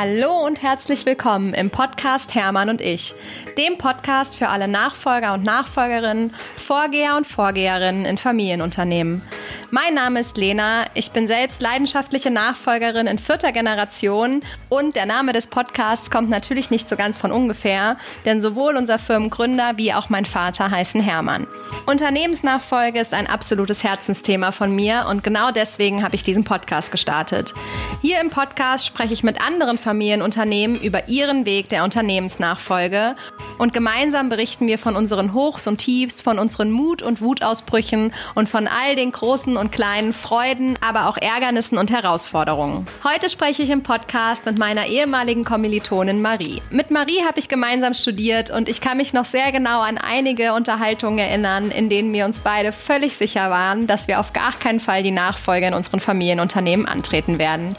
[0.00, 3.16] Hallo und herzlich willkommen im Podcast Hermann und ich,
[3.56, 9.22] dem Podcast für alle Nachfolger und Nachfolgerinnen, Vorgeher und Vorgeherinnen in Familienunternehmen.
[9.70, 15.34] Mein Name ist Lena, ich bin selbst leidenschaftliche Nachfolgerin in vierter Generation und der Name
[15.34, 20.08] des Podcasts kommt natürlich nicht so ganz von ungefähr, denn sowohl unser Firmengründer wie auch
[20.08, 21.46] mein Vater heißen Hermann.
[21.84, 27.52] Unternehmensnachfolge ist ein absolutes Herzensthema von mir und genau deswegen habe ich diesen Podcast gestartet.
[28.00, 33.16] Hier im Podcast spreche ich mit anderen Familienunternehmen über ihren Weg der Unternehmensnachfolge
[33.58, 38.48] und gemeinsam berichten wir von unseren Hochs und Tiefs, von unseren Mut- und Wutausbrüchen und
[38.48, 42.86] von all den großen und kleinen Freuden, aber auch Ärgernissen und Herausforderungen.
[43.04, 46.62] Heute spreche ich im Podcast mit meiner ehemaligen Kommilitonin Marie.
[46.70, 50.54] Mit Marie habe ich gemeinsam studiert und ich kann mich noch sehr genau an einige
[50.54, 54.80] Unterhaltungen erinnern, in denen wir uns beide völlig sicher waren, dass wir auf gar keinen
[54.80, 57.76] Fall die Nachfolge in unseren Familienunternehmen antreten werden.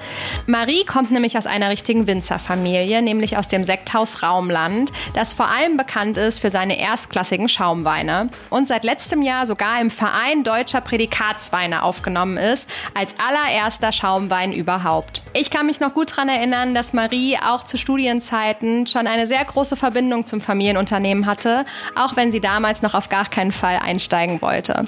[0.48, 5.78] Marie kommt nämlich aus einer richtigen Winzerfamilie, nämlich aus dem Sekthaus Raumland, das vor allem
[5.78, 11.69] bekannt ist für seine erstklassigen Schaumweine und seit letztem Jahr sogar im Verein Deutscher Prädikatsweine
[11.70, 15.22] Schaumweine aufgenommen ist, als allererster Schaumwein überhaupt.
[15.34, 19.44] Ich kann mich noch gut daran erinnern, dass Marie auch zu Studienzeiten schon eine sehr
[19.44, 24.42] große Verbindung zum Familienunternehmen hatte, auch wenn sie damals noch auf gar keinen Fall einsteigen
[24.42, 24.88] wollte.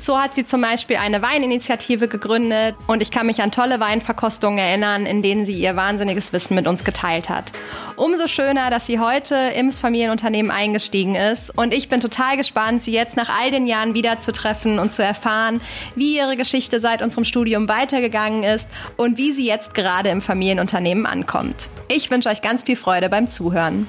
[0.00, 4.58] So hat sie zum Beispiel eine Weininitiative gegründet und ich kann mich an tolle Weinverkostungen
[4.58, 7.52] erinnern, in denen sie ihr wahnsinniges Wissen mit uns geteilt hat.
[7.96, 12.92] Umso schöner, dass sie heute ins Familienunternehmen eingestiegen ist und ich bin total gespannt, sie
[12.92, 15.60] jetzt nach all den Jahren wieder zu treffen und zu erfahren,
[15.94, 20.22] wie wie ihre Geschichte seit unserem Studium weitergegangen ist und wie sie jetzt gerade im
[20.22, 21.68] Familienunternehmen ankommt.
[21.88, 23.86] Ich wünsche euch ganz viel Freude beim Zuhören.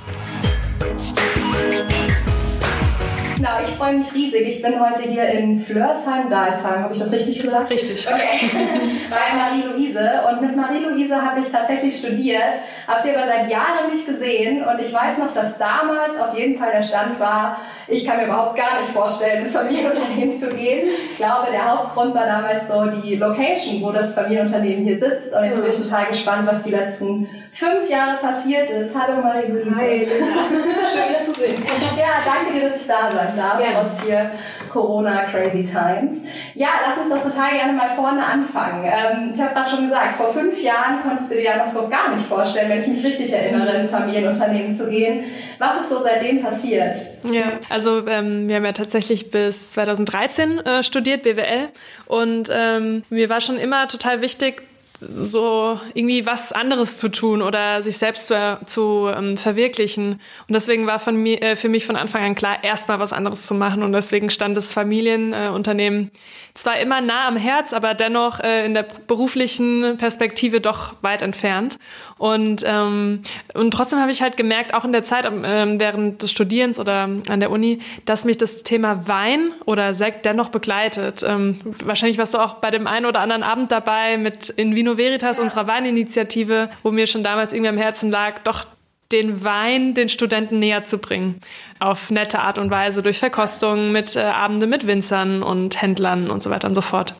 [3.37, 4.49] Genau, ich freue mich riesig.
[4.49, 6.83] Ich bin heute hier in Flörsheim, Dalsheim.
[6.83, 7.71] Habe ich das richtig gesagt?
[7.71, 8.05] Richtig.
[8.05, 8.49] Okay.
[9.09, 10.23] Bei Marie-Louise.
[10.29, 14.65] Und mit Marie-Louise habe ich tatsächlich studiert, habe sie aber seit Jahren nicht gesehen.
[14.65, 18.25] Und ich weiß noch, dass damals auf jeden Fall der Stand war, ich kann mir
[18.25, 20.89] überhaupt gar nicht vorstellen, ins Familienunternehmen zu gehen.
[21.09, 25.33] Ich glaube, der Hauptgrund war damals so die Location, wo das Familienunternehmen hier sitzt.
[25.33, 28.95] Und jetzt bin ich total gespannt, was die letzten fünf Jahre passiert ist.
[28.95, 29.75] Hallo Marie-Louise.
[29.75, 31.63] Hi, Schön, dich zu sehen.
[31.97, 34.31] Ja, danke dir, dass ich da sein darf, trotz hier
[34.69, 36.25] Corona Crazy Times.
[36.55, 38.85] Ja, lass uns doch total gerne mal vorne anfangen.
[38.85, 41.87] Ähm, ich habe gerade schon gesagt, vor fünf Jahren konntest du dir ja noch so
[41.87, 45.25] gar nicht vorstellen, wenn ich mich richtig erinnere, ins Familienunternehmen zu gehen.
[45.57, 46.95] Was ist so seitdem passiert?
[47.31, 51.69] Ja, also ähm, wir haben ja tatsächlich bis 2013 äh, studiert, BWL.
[52.05, 54.63] Und ähm, mir war schon immer total wichtig,
[54.99, 60.13] so irgendwie was anderes zu tun oder sich selbst zu, zu ähm, verwirklichen.
[60.13, 63.43] Und deswegen war von mir, äh, für mich von Anfang an klar, erstmal was anderes
[63.43, 63.83] zu machen.
[63.83, 66.17] Und deswegen stand das Familienunternehmen äh,
[66.53, 71.79] zwar immer nah am Herz, aber dennoch äh, in der beruflichen Perspektive doch weit entfernt.
[72.17, 73.21] Und, ähm,
[73.53, 77.09] und trotzdem habe ich halt gemerkt, auch in der Zeit ähm, während des Studierens oder
[77.29, 81.23] an der Uni, dass mich das Thema Wein oder Sekt dennoch begleitet.
[81.25, 84.97] Ähm, wahrscheinlich warst du auch bei dem einen oder anderen Abend dabei mit in Vino
[84.97, 85.43] Veritas, ja.
[85.43, 88.65] unserer Weininitiative, wo mir schon damals irgendwie am Herzen lag, doch
[89.11, 91.41] den Wein den Studenten näher zu bringen.
[91.79, 96.43] Auf nette Art und Weise, durch Verkostungen, mit äh, Abende mit Winzern und Händlern und
[96.43, 97.15] so weiter und so fort.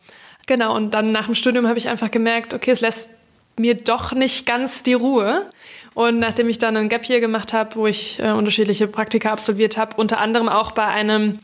[0.45, 3.09] Genau, und dann nach dem Studium habe ich einfach gemerkt, okay, es lässt
[3.57, 5.49] mir doch nicht ganz die Ruhe.
[5.95, 9.77] Und nachdem ich dann ein Gap hier gemacht habe, wo ich äh, unterschiedliche Praktika absolviert
[9.77, 11.39] habe, unter anderem auch bei einem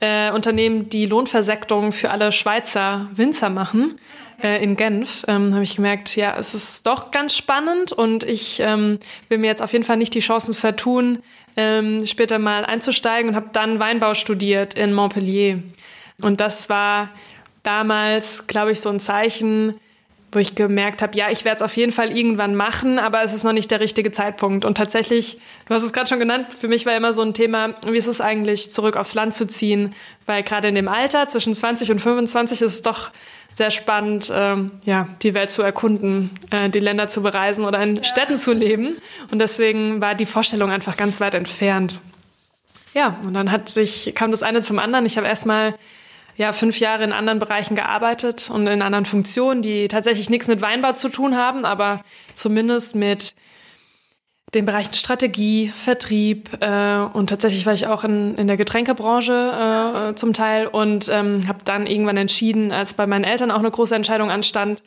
[0.00, 3.98] äh, Unternehmen, die Lohnversektung für alle Schweizer Winzer machen,
[4.42, 8.60] äh, in Genf, ähm, habe ich gemerkt, ja, es ist doch ganz spannend und ich
[8.60, 11.22] ähm, will mir jetzt auf jeden Fall nicht die Chancen vertun,
[11.56, 15.62] ähm, später mal einzusteigen und habe dann Weinbau studiert in Montpellier.
[16.20, 17.10] Und das war
[17.62, 19.78] damals, glaube ich, so ein Zeichen,
[20.32, 23.34] wo ich gemerkt habe, ja, ich werde es auf jeden Fall irgendwann machen, aber es
[23.34, 24.64] ist noch nicht der richtige Zeitpunkt.
[24.64, 27.74] Und tatsächlich, du hast es gerade schon genannt, für mich war immer so ein Thema,
[27.84, 29.94] wie ist es eigentlich, zurück aufs Land zu ziehen?
[30.26, 33.10] Weil gerade in dem Alter zwischen 20 und 25 ist es doch
[33.52, 37.96] sehr spannend, ähm, ja, die Welt zu erkunden, äh, die Länder zu bereisen oder in
[37.96, 38.04] ja.
[38.04, 38.96] Städten zu leben.
[39.30, 42.00] Und deswegen war die Vorstellung einfach ganz weit entfernt.
[42.94, 45.06] Ja, und dann hat sich, kam das eine zum anderen.
[45.06, 45.74] Ich habe erstmal
[46.36, 50.62] ja, fünf Jahre in anderen Bereichen gearbeitet und in anderen Funktionen, die tatsächlich nichts mit
[50.62, 52.02] Weinbau zu tun haben, aber
[52.34, 53.34] zumindest mit
[54.54, 60.14] den Bereichen Strategie, Vertrieb äh, und tatsächlich war ich auch in, in der Getränkebranche äh,
[60.14, 63.94] zum Teil und ähm, habe dann irgendwann entschieden, als bei meinen Eltern auch eine große
[63.94, 64.82] Entscheidung anstand,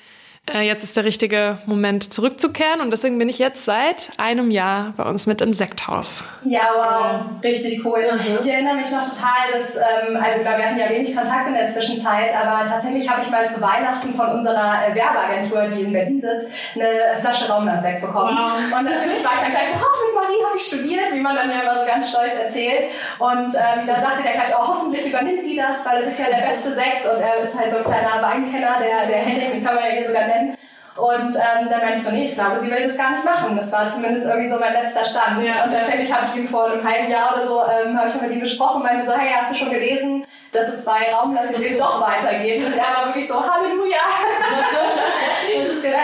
[0.52, 4.94] äh, jetzt ist der richtige Moment zurückzukehren und deswegen bin ich jetzt seit einem Jahr
[4.98, 6.28] bei uns mit im Sekthaus.
[6.44, 8.04] Ja, wow, richtig cool.
[8.12, 8.40] Mhm.
[8.42, 11.70] Ich erinnere mich noch total, dass, ähm, also wir hatten ja wenig Kontakt in der
[11.70, 16.20] Zwischenzeit, aber tatsächlich habe ich mal zu Weihnachten von unserer äh, Werbeagentur, die in Berlin
[16.20, 18.38] sitzt, eine Flasche Raumlandsekt bekommen.
[18.38, 18.80] Wow.
[18.80, 21.38] Und natürlich war ich dann gleich so, oh, mit Marie habe ich studiert, wie man
[21.38, 22.92] dann ja immer so ganz stolz erzählt.
[23.18, 26.26] Und ähm, da sagte der gleich, oh, hoffentlich übernimmt die das, weil es ist ja
[26.26, 29.64] der beste Sekt und er ist halt so ein kleiner Weinkenner, der, der Henning, den
[29.64, 30.58] kann man ja hier sogar nennen.
[30.96, 33.58] Und ähm, dann meinte ich so, nee, ich glaube, sie will das gar nicht machen.
[33.58, 35.48] Das war zumindest irgendwie so mein letzter Stand.
[35.48, 38.22] Ja, und tatsächlich habe ich ihm vor einem halben Jahr oder so, ähm, habe ich
[38.22, 42.00] mit ihm besprochen, meinte so, hey, hast du schon gelesen, dass es bei Raumlassing doch
[42.00, 42.64] weitergeht?
[42.64, 43.98] Und er war wirklich so, Halleluja!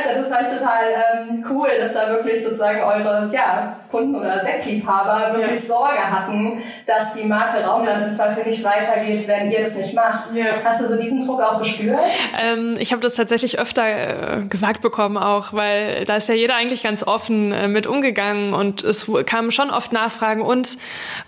[0.08, 0.30] Und das gerettet.
[0.30, 5.62] Das war total ähm, cool, dass da wirklich sozusagen eure ja, Kunden oder Sektliebhaber wirklich
[5.62, 5.68] ja.
[5.68, 10.34] Sorge hatten, dass die Marke Raumland im Zweifel nicht weitergeht, wenn ihr das nicht macht.
[10.34, 10.46] Ja.
[10.64, 12.00] Hast du so diesen Druck auch gespürt?
[12.42, 16.56] Ähm, ich habe das tatsächlich öfter äh, gesagt bekommen auch, weil da ist ja jeder
[16.56, 20.78] eigentlich ganz offen äh, mit umgegangen und es kamen schon oft Nachfragen und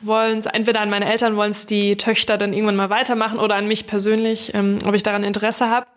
[0.02, 3.68] wollen entweder an meine Eltern wollen es die Töchter dann irgendwann mal weitermachen oder an
[3.68, 5.88] mich persönlich, ähm, ob ich daran Interesse habe.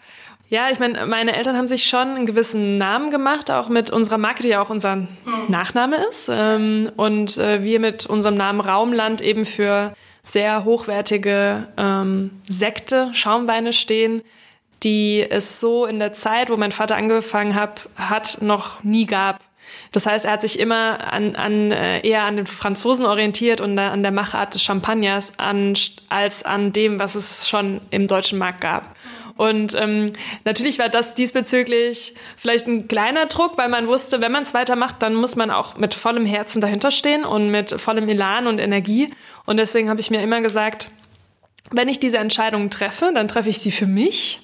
[0.48, 4.18] Ja, ich meine, meine Eltern haben sich schon einen gewissen Namen gemacht, auch mit unserer
[4.18, 5.06] Marke, die ja auch unser.
[5.48, 6.28] Nachname ist.
[6.32, 13.72] Ähm, und äh, wir mit unserem Namen Raumland eben für sehr hochwertige ähm, Sekte, Schaumweine
[13.72, 14.22] stehen,
[14.82, 19.40] die es so in der Zeit, wo mein Vater angefangen hat, hat noch nie gab.
[19.92, 23.78] Das heißt, er hat sich immer an, an, äh, eher an den Franzosen orientiert und
[23.78, 25.74] an der Machart des Champagners an,
[26.08, 28.96] als an dem, was es schon im deutschen Markt gab.
[29.36, 30.12] Und ähm,
[30.44, 35.02] natürlich war das diesbezüglich vielleicht ein kleiner Druck, weil man wusste, wenn man es weitermacht,
[35.02, 39.12] dann muss man auch mit vollem Herzen dahinter stehen und mit vollem Elan und Energie.
[39.44, 40.88] Und deswegen habe ich mir immer gesagt,
[41.70, 44.40] wenn ich diese Entscheidung treffe, dann treffe ich sie für mich,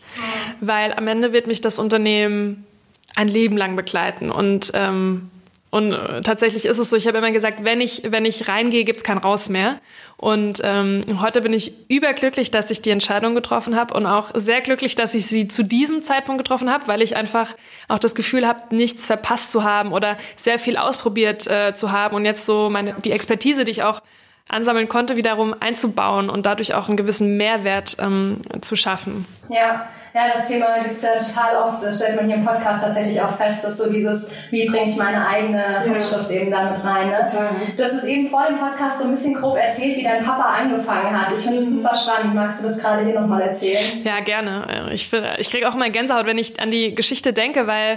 [0.60, 2.66] weil am Ende wird mich das Unternehmen
[3.14, 4.31] ein Leben lang begleiten.
[4.31, 5.31] Und ähm,
[5.70, 8.84] und äh, tatsächlich ist es so, ich habe immer gesagt, wenn ich, wenn ich reingehe,
[8.84, 9.78] gibt's kein Raus mehr.
[10.17, 14.61] Und ähm, heute bin ich überglücklich, dass ich die Entscheidung getroffen habe und auch sehr
[14.61, 17.55] glücklich, dass ich sie zu diesem Zeitpunkt getroffen habe, weil ich einfach
[17.88, 22.17] auch das Gefühl habe, nichts verpasst zu haben oder sehr viel ausprobiert äh, zu haben
[22.17, 24.02] und jetzt so meine die Expertise, die ich auch
[24.50, 29.26] ansammeln konnte, wiederum einzubauen und dadurch auch einen gewissen Mehrwert ähm, zu schaffen.
[29.49, 32.82] Ja, ja, das Thema gibt es ja total oft, das stellt man hier im Podcast
[32.82, 36.41] tatsächlich auch fest, dass so dieses, wie bringe ich meine eigene Handschrift ja.
[36.41, 37.11] eben damit rein.
[37.11, 37.17] Ne?
[37.19, 37.50] Total.
[37.76, 40.43] Du hast es eben vor dem Podcast so ein bisschen grob erzählt, wie dein Papa
[40.43, 41.32] angefangen hat.
[41.32, 41.76] Ich finde es mhm.
[41.76, 42.35] super spannend.
[42.35, 43.85] Magst du das gerade hier nochmal erzählen?
[44.03, 44.91] Ja, gerne.
[44.93, 47.96] Ich, ich kriege auch mal Gänsehaut, wenn ich an die Geschichte denke, weil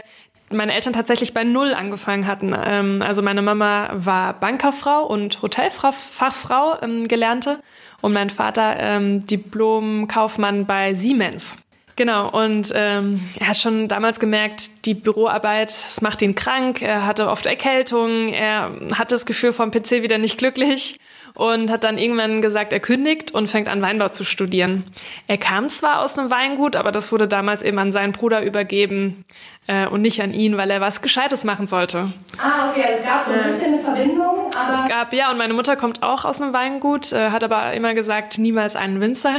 [0.54, 2.56] meine Eltern tatsächlich bei Null angefangen hatten.
[2.66, 7.60] Ähm, also meine Mama war Bankkauffrau und Hotelfachfrau ähm, gelernte
[8.02, 11.58] und mein Vater ähm, Diplom-Kaufmann bei Siemens.
[11.96, 17.06] Genau, und ähm, er hat schon damals gemerkt, die Büroarbeit, es macht ihn krank, er
[17.06, 20.98] hatte oft Erkältungen, er hatte das Gefühl vom PC wieder nicht glücklich
[21.36, 24.84] und hat dann irgendwann gesagt, er kündigt und fängt an, Weinbau zu studieren.
[25.28, 29.26] Er kam zwar aus einem Weingut, aber das wurde damals eben an seinen Bruder übergeben
[29.68, 32.14] äh, und nicht an ihn, weil er was Gescheites machen sollte.
[32.38, 34.52] Ah, okay, also es gab so ein bisschen eine Verbindung.
[34.56, 37.74] Aber es gab, ja, und meine Mutter kommt auch aus einem Weingut, äh, hat aber
[37.74, 39.36] immer gesagt, niemals einen Winzer.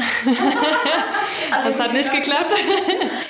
[1.65, 2.55] das hat nicht geklappt.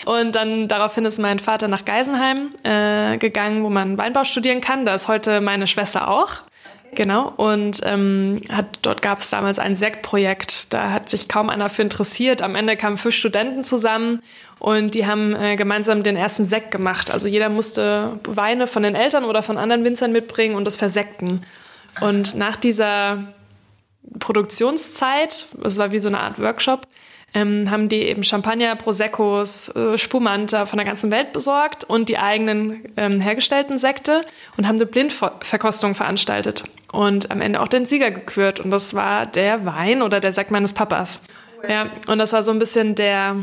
[0.06, 4.86] und dann daraufhin ist mein Vater nach Geisenheim äh, gegangen, wo man Weinbau studieren kann.
[4.86, 6.42] Da ist heute meine Schwester auch.
[6.94, 10.72] Genau, und ähm, hat, dort gab es damals ein Sektprojekt.
[10.72, 12.42] Da hat sich kaum einer für interessiert.
[12.42, 14.22] Am Ende kamen fünf Studenten zusammen
[14.58, 17.10] und die haben äh, gemeinsam den ersten Sekt gemacht.
[17.10, 21.44] Also jeder musste Weine von den Eltern oder von anderen Winzern mitbringen und das versekten.
[22.00, 23.34] Und nach dieser
[24.18, 26.86] Produktionszeit, es war wie so eine Art Workshop,
[27.34, 32.18] ähm, haben die eben Champagner, Proseccos, äh, Spumante von der ganzen Welt besorgt und die
[32.18, 34.24] eigenen ähm, hergestellten Sekte
[34.56, 36.62] und haben eine Blindverkostung veranstaltet
[36.92, 38.60] und am Ende auch den Sieger gekürt.
[38.60, 41.20] Und das war der Wein oder der Sekt meines Papas.
[41.68, 43.36] Ja, und das war so ein bisschen der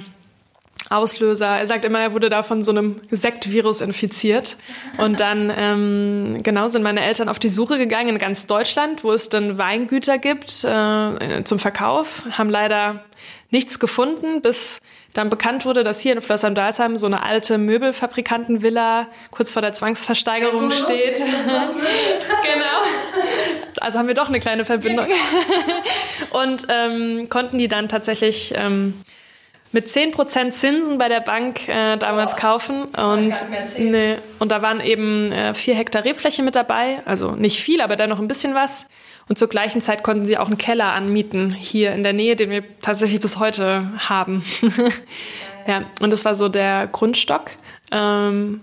[0.92, 1.48] Auslöser.
[1.48, 4.58] Er sagt immer, er wurde da von so einem Sektvirus infiziert.
[4.98, 9.12] Und dann, ähm, genau, sind meine Eltern auf die Suche gegangen in ganz Deutschland, wo
[9.12, 12.24] es dann Weingüter gibt äh, zum Verkauf.
[12.32, 13.04] Haben leider
[13.52, 14.82] nichts gefunden, bis
[15.14, 20.72] dann bekannt wurde, dass hier in Flössern-Dalsheim so eine alte Möbelfabrikantenvilla kurz vor der Zwangsversteigerung
[20.72, 21.18] steht.
[22.44, 22.82] genau.
[23.82, 25.08] Also haben wir doch eine kleine Verbindung.
[26.32, 28.94] Und ähm, konnten die dann tatsächlich ähm,
[29.72, 32.40] mit 10% Zinsen bei der Bank äh, damals wow.
[32.40, 32.86] kaufen.
[32.86, 33.34] Und,
[33.80, 37.02] ne, und da waren eben äh, vier Hektar Rebfläche mit dabei.
[37.06, 38.86] Also nicht viel, aber dennoch ein bisschen was.
[39.30, 42.50] Und zur gleichen Zeit konnten sie auch einen Keller anmieten, hier in der Nähe, den
[42.50, 44.44] wir tatsächlich bis heute haben.
[45.68, 47.52] ja, und das war so der Grundstock.
[47.92, 48.62] ähm,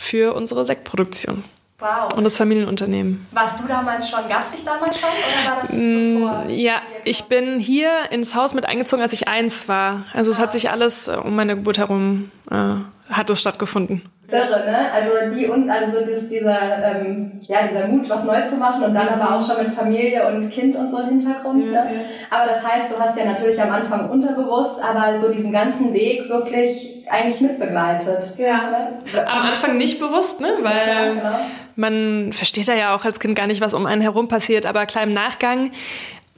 [0.00, 1.44] für unsere Sektproduktion.
[1.80, 2.12] Wow.
[2.14, 3.26] Und das Familienunternehmen.
[3.32, 6.44] Warst du damals schon, gab es dich damals schon oder war das mm, bevor?
[6.50, 10.04] Ja, ich bin hier ins Haus mit eingezogen, als ich eins war.
[10.12, 10.52] Also es hat ah.
[10.52, 12.74] sich alles äh, um meine Geburt herum, äh,
[13.10, 14.02] hat es stattgefunden.
[14.32, 14.92] Irre, ne?
[14.92, 18.94] Also die und also das, dieser, ähm, ja, dieser Mut, was neu zu machen und
[18.94, 21.64] dann aber auch schon mit Familie und Kind und so im Hintergrund.
[21.64, 22.04] Ja, ne?
[22.30, 26.28] Aber das heißt, du hast ja natürlich am Anfang unterbewusst, aber so diesen ganzen Weg
[26.28, 28.38] wirklich eigentlich mitbegleitet.
[28.38, 28.70] Ja.
[28.70, 29.26] Ne?
[29.26, 30.48] Am Anfang nicht bewusst, ne?
[30.62, 31.38] Weil ja, genau.
[31.80, 34.86] Man versteht da ja auch als Kind gar nicht, was um einen herum passiert, aber
[34.86, 35.72] klar im Nachgang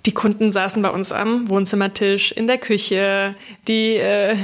[0.06, 3.36] die Kunden saßen bei uns am Wohnzimmertisch, in der Küche.
[3.68, 4.36] Die, äh,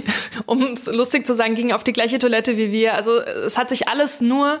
[0.46, 2.94] um es lustig zu sagen, gingen auf die gleiche Toilette wie wir.
[2.94, 4.60] Also es hat sich alles nur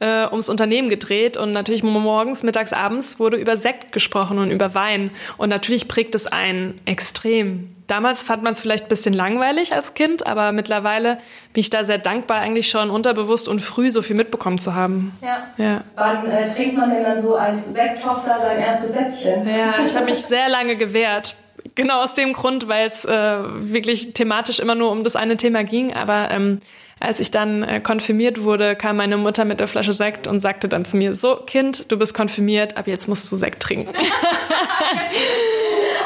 [0.00, 4.74] äh, ums Unternehmen gedreht und natürlich morgens, mittags, abends wurde über Sekt gesprochen und über
[4.74, 5.10] Wein.
[5.36, 7.70] Und natürlich prägt es einen extrem.
[7.86, 11.18] Damals fand man es vielleicht ein bisschen langweilig als Kind, aber mittlerweile
[11.52, 15.12] bin ich da sehr dankbar, eigentlich schon unterbewusst und früh so viel mitbekommen zu haben.
[15.20, 15.48] Ja.
[15.58, 15.84] ja.
[15.94, 19.46] Wann äh, trinkt man denn dann so als Sekttochter sein erstes Säckchen?
[19.46, 21.36] Ja, ich habe mich sehr lange gewehrt.
[21.74, 25.64] Genau aus dem Grund, weil es äh, wirklich thematisch immer nur um das eine Thema
[25.64, 25.94] ging.
[25.94, 26.60] Aber ähm,
[27.00, 30.68] als ich dann äh, konfirmiert wurde, kam meine Mutter mit der Flasche Sekt und sagte
[30.68, 33.94] dann zu mir, so Kind, du bist konfirmiert, ab jetzt musst du Sekt trinken.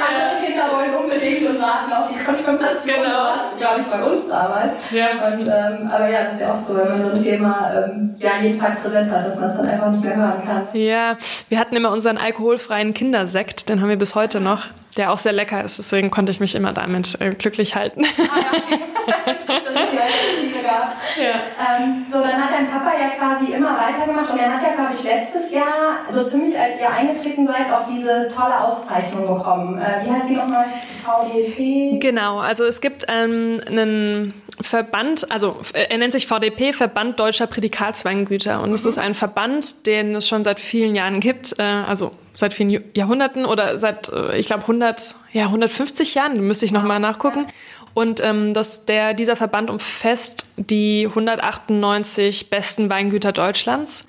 [0.09, 2.97] Andere Kinder wollen unbedingt und warten auf die Konfirmation.
[2.97, 3.09] Genau.
[3.09, 4.73] So war glaube ich, bei uns damals.
[4.91, 5.07] Ja.
[5.27, 8.15] Und, ähm, aber ja, das ist ja auch so, wenn man so ein Thema ähm,
[8.19, 10.69] ja, jeden Tag präsent hat, dass man es dann einfach nicht mehr hören kann.
[10.73, 11.17] Ja,
[11.49, 14.67] wir hatten immer unseren alkoholfreien Kindersekt, den haben wir bis heute noch,
[14.97, 15.79] der auch sehr lecker ist.
[15.79, 18.05] Deswegen konnte ich mich immer damit äh, glücklich halten.
[18.05, 18.81] Ah, ja, okay.
[19.27, 20.93] das ist ja.
[21.19, 21.35] Ja.
[21.59, 24.93] Ähm, so, dann hat dein Papa ja quasi immer weitergemacht und er hat ja, glaube
[24.93, 29.79] ich, letztes Jahr, so ziemlich als ihr eingetreten seid, auch diese tolle Auszeichnung bekommen.
[29.79, 30.67] Äh, wie heißt die nochmal?
[31.05, 31.99] VDP?
[31.99, 37.47] Genau, also es gibt ähm, einen Verband, also äh, er nennt sich VDP, Verband Deutscher
[37.47, 38.61] Prädikatsweingüter.
[38.63, 38.89] Und es mhm.
[38.89, 43.45] ist ein Verband, den es schon seit vielen Jahren gibt, äh, also seit vielen Jahrhunderten
[43.45, 47.47] oder seit, äh, ich glaube, 100, ja, 150 Jahren, müsste ich nochmal nachgucken.
[47.95, 54.07] Und ähm, das, der, dieser Verband umfasst die 198 besten Weingüter Deutschlands.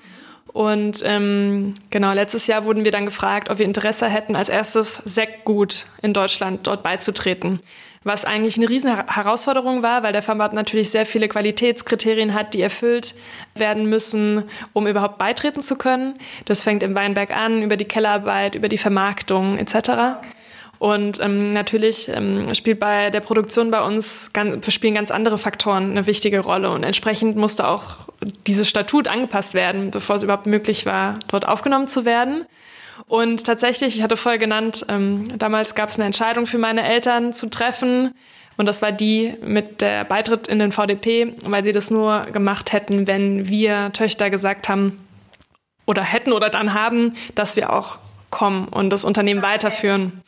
[0.52, 4.96] Und ähm, genau, letztes Jahr wurden wir dann gefragt, ob wir Interesse hätten, als erstes
[4.96, 7.60] Sektgut in Deutschland dort beizutreten.
[8.02, 12.62] Was eigentlich eine riesen Herausforderung war, weil der Verband natürlich sehr viele Qualitätskriterien hat, die
[12.62, 13.14] erfüllt
[13.54, 16.14] werden müssen, um überhaupt beitreten zu können.
[16.46, 20.18] Das fängt im Weinberg an, über die Kellerarbeit, über die Vermarktung etc.
[20.78, 25.90] Und ähm, natürlich ähm, spielt bei der Produktion bei uns ganz, spielen ganz andere Faktoren
[25.90, 26.70] eine wichtige Rolle.
[26.70, 28.08] Und entsprechend musste auch
[28.46, 32.46] dieses Statut angepasst werden, bevor es überhaupt möglich war, dort aufgenommen zu werden.
[33.06, 37.32] Und tatsächlich, ich hatte vorher genannt, ähm, damals gab es eine Entscheidung für meine Eltern
[37.32, 38.14] zu treffen.
[38.56, 42.72] Und das war die mit der Beitritt in den VDP, weil sie das nur gemacht
[42.72, 44.98] hätten, wenn wir Töchter gesagt haben
[45.86, 47.98] oder hätten oder dann haben, dass wir auch
[48.30, 50.22] kommen und das Unternehmen weiterführen.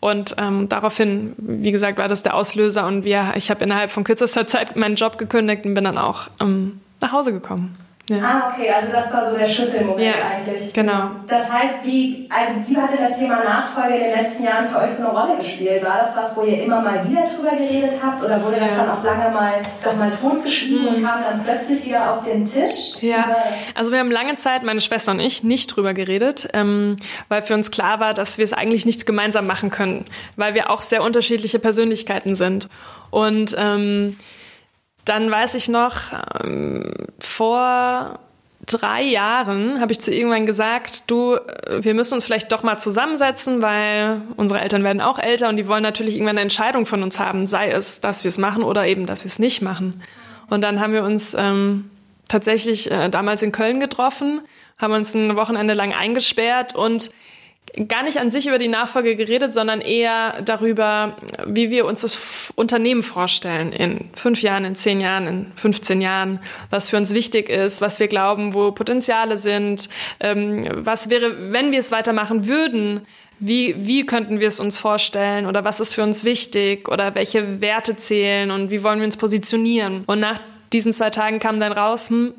[0.00, 4.04] Und ähm, daraufhin, wie gesagt, war das der Auslöser und wir, ich habe innerhalb von
[4.04, 7.76] kürzester Zeit meinen Job gekündigt und bin dann auch ähm, nach Hause gekommen.
[8.08, 8.18] Ja.
[8.22, 10.72] Ah, okay, also das war so der Schlüsselmoment ja, eigentlich.
[10.72, 11.10] Genau.
[11.26, 14.78] Das heißt, wie, also wie hat denn das Thema Nachfolge in den letzten Jahren für
[14.78, 15.84] euch so eine Rolle gespielt?
[15.84, 18.62] War das was, wo ihr immer mal wieder drüber geredet habt oder wurde ja.
[18.62, 20.88] das dann auch lange mal, sag mal, totgeschwiegen mhm.
[20.88, 23.02] und kam dann plötzlich wieder auf den Tisch?
[23.02, 23.38] Ja,
[23.74, 26.98] also wir haben lange Zeit, meine Schwester und ich, nicht drüber geredet, ähm,
[27.28, 30.70] weil für uns klar war, dass wir es eigentlich nicht gemeinsam machen können, weil wir
[30.70, 32.68] auch sehr unterschiedliche Persönlichkeiten sind.
[33.10, 34.16] Und ähm,
[35.06, 35.94] dann weiß ich noch,
[36.44, 36.82] ähm,
[37.18, 38.18] vor
[38.66, 41.38] drei Jahren habe ich zu irgendwann gesagt, du,
[41.70, 45.68] wir müssen uns vielleicht doch mal zusammensetzen, weil unsere Eltern werden auch älter und die
[45.68, 48.86] wollen natürlich irgendwann eine Entscheidung von uns haben, sei es, dass wir es machen oder
[48.86, 50.02] eben, dass wir es nicht machen.
[50.50, 51.90] Und dann haben wir uns ähm,
[52.28, 54.40] tatsächlich äh, damals in Köln getroffen,
[54.78, 57.10] haben uns ein Wochenende lang eingesperrt und
[57.88, 62.52] gar nicht an sich über die Nachfolge geredet, sondern eher darüber, wie wir uns das
[62.54, 67.48] Unternehmen vorstellen in fünf Jahren, in zehn Jahren, in 15 Jahren, was für uns wichtig
[67.48, 69.88] ist, was wir glauben, wo Potenziale sind,
[70.20, 73.06] ähm, was wäre, wenn wir es weitermachen würden,
[73.38, 77.60] wie, wie könnten wir es uns vorstellen oder was ist für uns wichtig oder welche
[77.60, 80.04] Werte zählen und wie wollen wir uns positionieren.
[80.06, 80.40] Und nach
[80.72, 82.32] diesen zwei Tagen kam dann raus, hm,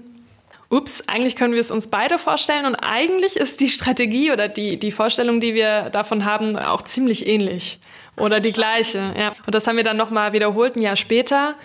[0.69, 4.77] ups, eigentlich können wir es uns beide vorstellen und eigentlich ist die Strategie oder die,
[4.77, 7.79] die Vorstellung, die wir davon haben, auch ziemlich ähnlich
[8.17, 9.13] oder die gleiche.
[9.17, 9.33] Ja.
[9.45, 11.55] Und das haben wir dann nochmal wiederholt, ein Jahr später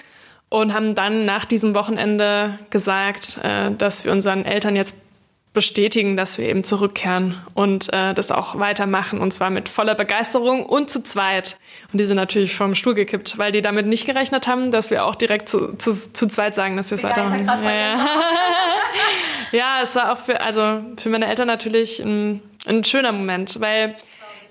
[0.49, 4.97] und haben dann nach diesem Wochenende gesagt, äh, dass wir unseren Eltern jetzt
[5.53, 10.65] bestätigen, dass wir eben zurückkehren und äh, das auch weitermachen und zwar mit voller Begeisterung
[10.65, 11.59] und zu zweit.
[11.93, 15.05] Und die sind natürlich vom Stuhl gekippt, weil die damit nicht gerechnet haben, dass wir
[15.05, 17.45] auch direkt zu, zu, zu zweit sagen, dass wir es weitermachen.
[17.47, 17.97] Ja,
[19.53, 19.81] ja.
[19.83, 23.97] es war auch für, also für meine Eltern natürlich ein, ein schöner Moment, weil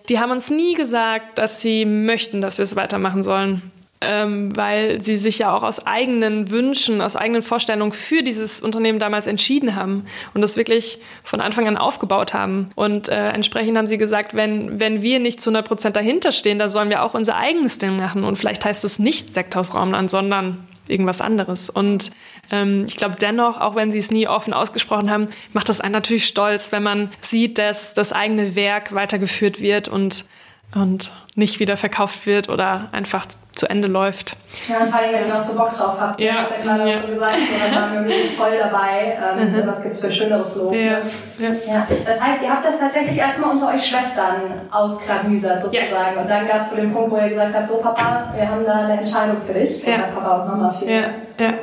[0.09, 3.71] die haben uns nie gesagt, dass sie möchten, dass wir es weitermachen sollen
[4.01, 8.97] ähm, weil sie sich ja auch aus eigenen Wünschen, aus eigenen Vorstellungen für dieses Unternehmen
[8.97, 12.71] damals entschieden haben und das wirklich von Anfang an aufgebaut haben.
[12.75, 16.57] Und äh, entsprechend haben sie gesagt, wenn, wenn wir nicht zu 100 Prozent dahinter stehen,
[16.57, 18.23] da sollen wir auch unser eigenes Ding machen.
[18.23, 21.69] Und vielleicht heißt es nicht Sekthaus Raumland, sondern irgendwas anderes.
[21.69, 22.11] Und
[22.51, 25.93] ähm, ich glaube dennoch, auch wenn sie es nie offen ausgesprochen haben, macht das einen
[25.93, 30.25] natürlich stolz, wenn man sieht, dass das eigene Werk weitergeführt wird und
[30.73, 34.37] und nicht wieder verkauft wird oder einfach zu Ende läuft.
[34.69, 36.19] Ja, und vor allem, wenn ihr noch so Bock drauf habt.
[36.19, 36.31] Ja.
[36.31, 37.01] Du hast ja gerade ja.
[37.01, 39.17] so gesagt, so, dann waren wir voll dabei.
[39.21, 39.67] Ähm, mhm.
[39.67, 40.73] Was gibt's für schöneres Lob?
[40.73, 40.79] Ja.
[40.79, 41.01] Ne?
[41.39, 41.73] Ja.
[41.73, 41.87] ja.
[42.05, 44.35] Das heißt, ihr habt das tatsächlich erstmal unter euch Schwestern
[44.71, 46.17] ausklamüsert sozusagen.
[46.17, 48.63] Und dann gab es so den Punkt, wo ihr gesagt habt, so Papa, wir haben
[48.65, 49.85] da eine Entscheidung für dich.
[49.85, 50.03] Ja.
[50.13, 51.01] Papa und Mama für ja.
[51.37, 51.53] Ja.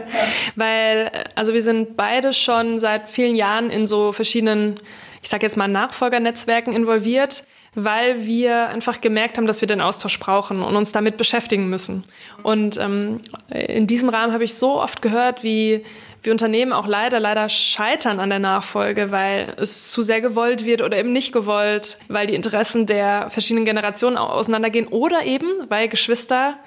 [0.56, 4.76] Weil, also wir sind beide schon seit vielen Jahren in so verschiedenen,
[5.22, 7.44] ich sag jetzt mal Nachfolgernetzwerken involviert
[7.84, 12.04] weil wir einfach gemerkt haben, dass wir den Austausch brauchen und uns damit beschäftigen müssen.
[12.42, 13.20] Und ähm,
[13.50, 15.84] in diesem Rahmen habe ich so oft gehört, wie,
[16.22, 20.82] wie Unternehmen auch leider, leider scheitern an der Nachfolge, weil es zu sehr gewollt wird
[20.82, 26.58] oder eben nicht gewollt, weil die Interessen der verschiedenen Generationen auseinandergehen oder eben, weil Geschwister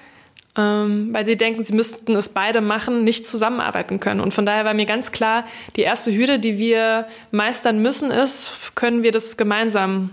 [0.58, 4.20] ähm, weil sie denken, sie müssten es beide machen, nicht zusammenarbeiten können.
[4.20, 8.76] Und von daher war mir ganz klar, die erste Hürde, die wir meistern müssen, ist,
[8.76, 10.10] können wir das gemeinsam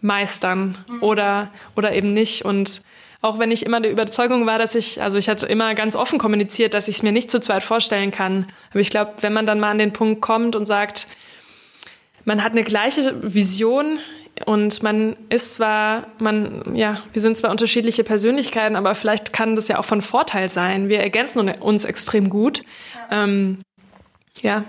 [0.00, 1.02] meistern mhm.
[1.02, 2.44] oder, oder eben nicht.
[2.44, 2.80] Und
[3.20, 6.18] auch wenn ich immer der Überzeugung war, dass ich, also ich hatte immer ganz offen
[6.18, 8.46] kommuniziert, dass ich es mir nicht zu zweit vorstellen kann.
[8.70, 11.06] Aber ich glaube, wenn man dann mal an den Punkt kommt und sagt,
[12.24, 13.98] man hat eine gleiche Vision
[14.46, 19.66] und man ist zwar, man, ja, wir sind zwar unterschiedliche Persönlichkeiten, aber vielleicht kann das
[19.68, 20.88] ja auch von Vorteil sein.
[20.88, 22.62] Wir ergänzen uns extrem gut.
[23.10, 23.58] ja, ähm,
[24.42, 24.64] ja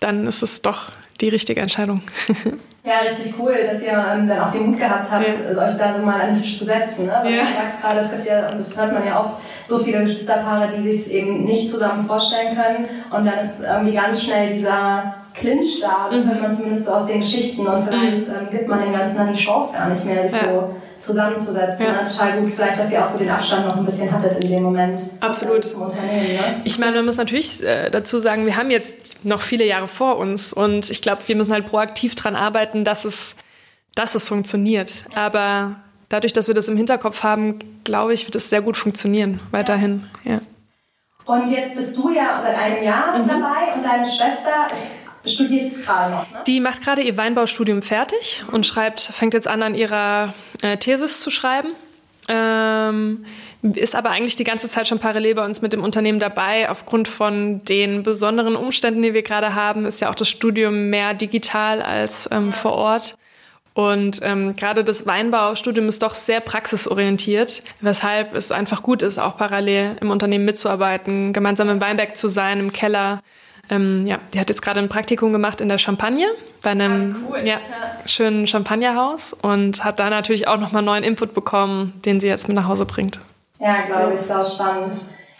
[0.00, 2.02] dann ist es doch die richtige Entscheidung.
[2.86, 5.64] Ja, richtig cool, dass ihr ähm, dann auch den Mut gehabt habt, ja.
[5.64, 7.06] euch da so mal an den Tisch zu setzen.
[7.06, 7.18] Ne?
[7.20, 7.40] Weil ja.
[7.42, 9.30] du sagst gerade, es gibt ja, und das hört man ja oft,
[9.66, 12.88] so viele Geschwisterpaare, die sich es eben nicht zusammen vorstellen können.
[13.10, 16.08] Und dann ist irgendwie ganz schnell dieser Clinch da.
[16.08, 16.30] Das mhm.
[16.30, 17.66] hört man zumindest so aus den Geschichten.
[17.66, 18.34] Und vielleicht mhm.
[18.34, 20.48] ähm, gibt man dem Ganzen dann die Chance gar nicht mehr, sich ja.
[20.48, 21.86] so zusammenzusetzen.
[21.86, 22.02] Ja.
[22.02, 22.08] Ne?
[22.08, 22.52] Total gut.
[22.54, 25.00] Vielleicht, dass ihr auch so den Abstand noch ein bisschen hattet in dem Moment.
[25.20, 25.64] Absolut.
[25.64, 26.60] Zum Unternehmen, ne?
[26.64, 30.18] Ich meine, man muss natürlich äh, dazu sagen, wir haben jetzt noch viele Jahre vor
[30.18, 33.36] uns und ich glaube, wir müssen halt proaktiv daran arbeiten, dass es,
[33.94, 35.04] dass es funktioniert.
[35.14, 35.76] Aber
[36.08, 40.06] dadurch, dass wir das im Hinterkopf haben, glaube ich, wird es sehr gut funktionieren weiterhin.
[40.24, 40.32] Ja.
[40.32, 40.40] ja.
[41.26, 43.28] Und jetzt bist du ja seit einem Jahr mhm.
[43.28, 46.42] dabei und deine Schwester ist studiert gerade noch, ne?
[46.46, 51.20] Die macht gerade ihr Weinbaustudium fertig und schreibt, fängt jetzt an, an ihrer äh, Thesis
[51.20, 51.68] zu schreiben.
[52.28, 53.24] Ähm,
[53.62, 56.68] ist aber eigentlich die ganze Zeit schon parallel bei uns mit dem Unternehmen dabei.
[56.70, 61.14] Aufgrund von den besonderen Umständen, die wir gerade haben, ist ja auch das Studium mehr
[61.14, 63.14] digital als ähm, vor Ort.
[63.74, 69.36] Und ähm, gerade das Weinbaustudium ist doch sehr praxisorientiert, weshalb es einfach gut ist, auch
[69.36, 73.22] parallel im Unternehmen mitzuarbeiten, gemeinsam im Weinberg zu sein, im Keller,
[73.70, 76.26] ähm, ja, die hat jetzt gerade ein Praktikum gemacht in der Champagne
[76.62, 77.38] bei einem ah, cool.
[77.38, 77.60] ja, ja.
[78.06, 82.56] schönen Champagnerhaus und hat da natürlich auch nochmal neuen Input bekommen, den sie jetzt mit
[82.56, 83.20] nach Hause bringt.
[83.60, 84.92] Ja, glaube ich, ist auch spannend.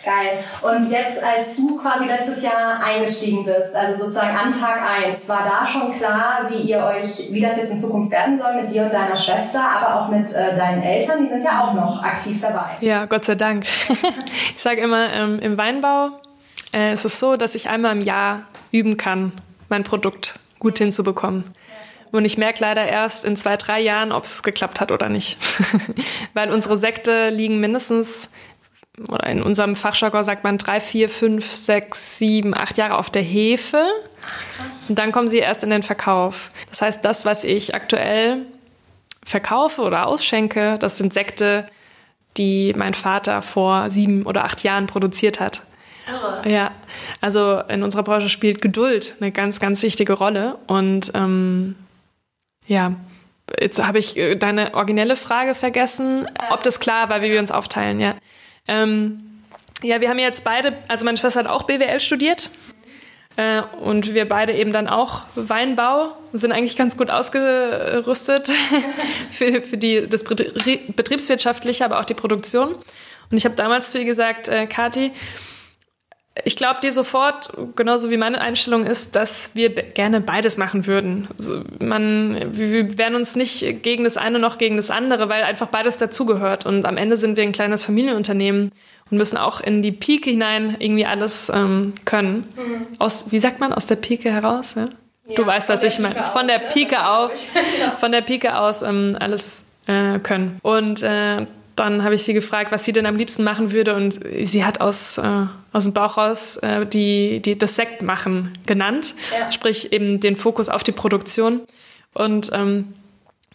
[0.05, 0.39] Geil.
[0.63, 5.41] Und jetzt, als du quasi letztes Jahr eingestiegen bist, also sozusagen an Tag 1, war
[5.45, 8.85] da schon klar, wie ihr euch, wie das jetzt in Zukunft werden soll mit dir
[8.85, 12.41] und deiner Schwester, aber auch mit äh, deinen Eltern, die sind ja auch noch aktiv
[12.41, 12.77] dabei.
[12.81, 13.65] Ja, Gott sei Dank.
[14.55, 16.11] ich sage immer, ähm, im Weinbau
[16.73, 19.33] äh, es ist so, dass ich einmal im Jahr üben kann,
[19.69, 21.45] mein Produkt gut hinzubekommen.
[22.13, 25.39] Und ich merke leider erst in zwei, drei Jahren, ob es geklappt hat oder nicht.
[26.35, 28.31] Weil unsere Sekte liegen mindestens,
[29.11, 33.23] oder in unserem Fachjargon sagt man drei, vier, fünf, sechs, sieben, acht Jahre auf der
[33.23, 33.87] Hefe.
[34.89, 36.49] Und dann kommen sie erst in den Verkauf.
[36.71, 38.47] Das heißt, das, was ich aktuell
[39.25, 41.67] verkaufe oder ausschenke, das sind Sekte,
[42.39, 45.63] die mein Vater vor sieben oder acht Jahren produziert hat.
[46.09, 46.49] Irre.
[46.49, 46.73] Ja,
[47.21, 50.59] also in unserer Branche spielt Geduld eine ganz, ganz wichtige Rolle.
[50.67, 51.77] Und ähm,
[52.67, 52.95] ja,
[53.61, 57.51] jetzt habe ich äh, deine originelle Frage vergessen, ob das klar war, wie wir uns
[57.51, 58.15] aufteilen, ja.
[58.69, 59.21] Ähm,
[59.83, 62.51] ja, wir haben jetzt beide, also meine Schwester hat auch BWL studiert
[63.37, 68.51] äh, und wir beide eben dann auch Weinbau, sind eigentlich ganz gut ausgerüstet
[69.31, 72.75] für, für die, das Betriebswirtschaftliche, aber auch die Produktion.
[73.31, 75.13] Und ich habe damals zu ihr gesagt, äh, Kathi,
[76.45, 81.29] ich glaube dir sofort, genauso wie meine Einstellung ist, dass wir gerne beides machen würden.
[81.39, 85.69] Also man, wir wären uns nicht gegen das eine noch gegen das andere, weil einfach
[85.69, 86.67] beides dazugehört.
[86.67, 88.73] Und am Ende sind wir ein kleines Familienunternehmen
[89.11, 92.49] und müssen auch in die Pike hinein irgendwie alles ähm, können.
[92.57, 92.87] Mhm.
[92.99, 94.75] Aus, wie sagt man, aus der Pike heraus?
[94.75, 94.85] Ja?
[95.29, 96.23] Ja, du weißt, was ich meine.
[96.23, 97.33] Von der Pike auf,
[97.99, 100.59] von der Pike aus ähm, alles äh, können.
[100.63, 101.47] Und äh,
[101.77, 103.95] dann habe ich sie gefragt, was sie denn am liebsten machen würde.
[103.95, 108.53] Und sie hat aus, äh, aus dem Bauch raus äh, die, die, das Sekt machen
[108.67, 109.15] genannt.
[109.39, 109.53] Ja.
[109.53, 111.61] Sprich eben den Fokus auf die Produktion.
[112.15, 112.95] Und ähm,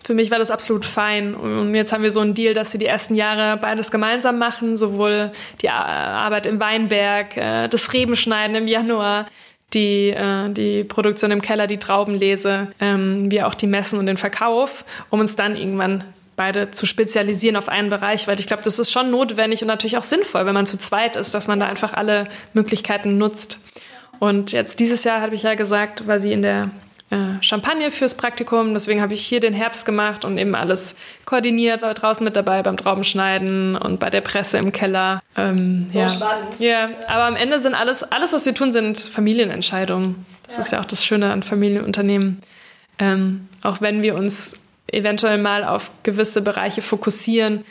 [0.03, 1.35] für mich war das absolut fein.
[1.35, 4.77] Und jetzt haben wir so einen Deal, dass wir die ersten Jahre beides gemeinsam machen.
[4.77, 5.31] Sowohl
[5.63, 9.25] die Arbeit im Weinberg, äh, das Rebenschneiden im Januar,
[9.73, 14.17] die, äh, die Produktion im Keller, die Traubenlese, ähm, wie auch die Messen und den
[14.17, 16.03] Verkauf, um uns dann irgendwann
[16.41, 19.97] beide zu spezialisieren auf einen Bereich, weil ich glaube, das ist schon notwendig und natürlich
[19.97, 23.59] auch sinnvoll, wenn man zu zweit ist, dass man da einfach alle Möglichkeiten nutzt.
[24.17, 26.71] Und jetzt dieses Jahr habe ich ja gesagt, war sie in der
[27.11, 28.73] äh, Champagne fürs Praktikum.
[28.73, 32.63] Deswegen habe ich hier den Herbst gemacht und eben alles koordiniert, war draußen mit dabei
[32.63, 35.21] beim Traubenschneiden und bei der Presse im Keller.
[35.37, 36.09] Ähm, so ja.
[36.09, 36.59] spannend.
[36.59, 40.25] Ja, aber am Ende sind alles, alles, was wir tun, sind Familienentscheidungen.
[40.47, 40.61] Das ja.
[40.61, 42.41] ist ja auch das Schöne an Familienunternehmen.
[42.97, 47.63] Ähm, auch wenn wir uns eventuell mal auf gewisse Bereiche fokussieren.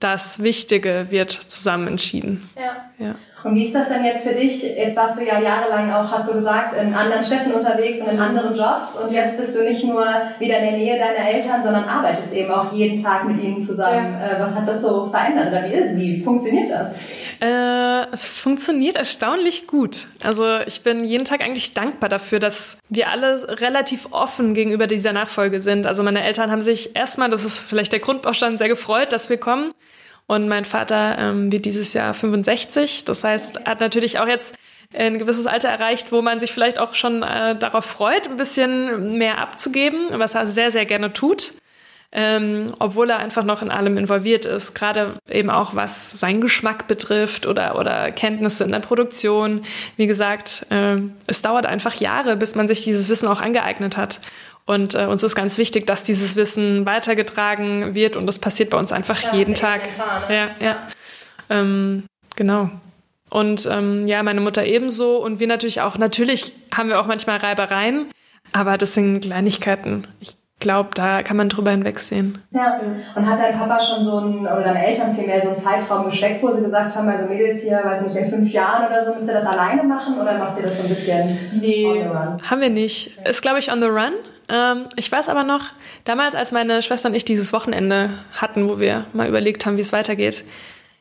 [0.00, 2.48] Das Wichtige wird zusammen entschieden.
[2.56, 3.04] Ja.
[3.04, 3.14] ja.
[3.44, 4.62] Und wie ist das denn jetzt für dich?
[4.62, 8.20] Jetzt warst du ja jahrelang auch, hast du gesagt, in anderen Städten unterwegs und in
[8.20, 10.04] anderen Jobs und jetzt bist du nicht nur
[10.38, 14.16] wieder in der Nähe deiner Eltern, sondern arbeitest eben auch jeden Tag mit ihnen zusammen.
[14.20, 14.36] Ja.
[14.36, 16.92] Äh, was hat das so verändert oder wie, wie funktioniert das?
[17.42, 20.06] Äh, es funktioniert erstaunlich gut.
[20.22, 25.12] Also ich bin jeden Tag eigentlich dankbar dafür, dass wir alle relativ offen gegenüber dieser
[25.12, 25.88] Nachfolge sind.
[25.88, 29.38] Also meine Eltern haben sich erstmal, das ist vielleicht der Grundbaustein, sehr gefreut, dass wir
[29.38, 29.72] kommen.
[30.28, 33.06] Und mein Vater ähm, wird dieses Jahr 65.
[33.06, 34.54] Das heißt, hat natürlich auch jetzt
[34.94, 39.18] ein gewisses Alter erreicht, wo man sich vielleicht auch schon äh, darauf freut, ein bisschen
[39.18, 41.54] mehr abzugeben, was er sehr, sehr gerne tut
[42.14, 46.86] ähm, obwohl er einfach noch in allem involviert ist, gerade eben auch was seinen Geschmack
[46.86, 49.62] betrifft oder, oder Kenntnisse in der Produktion.
[49.96, 54.20] Wie gesagt, äh, es dauert einfach Jahre, bis man sich dieses Wissen auch angeeignet hat.
[54.66, 58.78] Und äh, uns ist ganz wichtig, dass dieses Wissen weitergetragen wird und das passiert bei
[58.78, 59.80] uns einfach ja, jeden Tag.
[60.28, 60.34] Ne?
[60.34, 60.88] Ja, ja.
[61.48, 62.04] Ähm,
[62.36, 62.70] genau.
[63.30, 65.96] Und ähm, ja, meine Mutter ebenso und wir natürlich auch.
[65.96, 68.10] Natürlich haben wir auch manchmal Reibereien,
[68.52, 70.06] aber das sind Kleinigkeiten.
[70.20, 72.38] Ich glaube, da kann man drüber hinwegsehen.
[72.50, 72.80] Ja,
[73.14, 76.42] und hat dein Papa schon so ein, oder deine Eltern vielmehr so einen Zeitraum gesteckt,
[76.42, 79.28] wo sie gesagt haben, also Mädels hier, weiß nicht, in fünf Jahren oder so, müsst
[79.28, 82.50] ihr das alleine machen oder macht ihr das so ein bisschen nee, on the run?
[82.50, 83.18] Haben wir nicht.
[83.18, 83.30] Okay.
[83.30, 84.12] Ist, glaube ich, on the run.
[84.48, 85.64] Ähm, ich weiß aber noch,
[86.04, 89.82] damals, als meine Schwester und ich dieses Wochenende hatten, wo wir mal überlegt haben, wie
[89.82, 90.44] es weitergeht,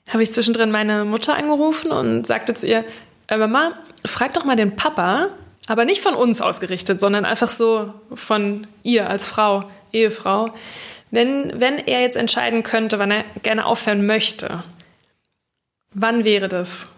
[0.10, 2.84] habe ich zwischendrin meine Mutter angerufen und sagte zu ihr,
[3.28, 3.72] äh, Mama,
[4.06, 5.30] frag doch mal den Papa,
[5.68, 10.54] aber nicht von uns ausgerichtet, sondern einfach so von ihr als Frau, Ehefrau.
[11.12, 14.64] Wenn, wenn er jetzt entscheiden könnte, wann er gerne aufhören möchte,
[15.94, 16.90] wann wäre das?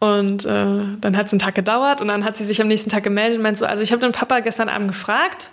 [0.00, 2.90] Und äh, dann hat es einen Tag gedauert und dann hat sie sich am nächsten
[2.90, 5.50] Tag gemeldet und meinte so, also ich habe den Papa gestern Abend gefragt,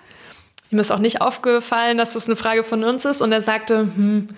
[0.72, 3.80] ihm ist auch nicht aufgefallen, dass das eine Frage von uns ist und er sagte,
[3.80, 4.30] hm,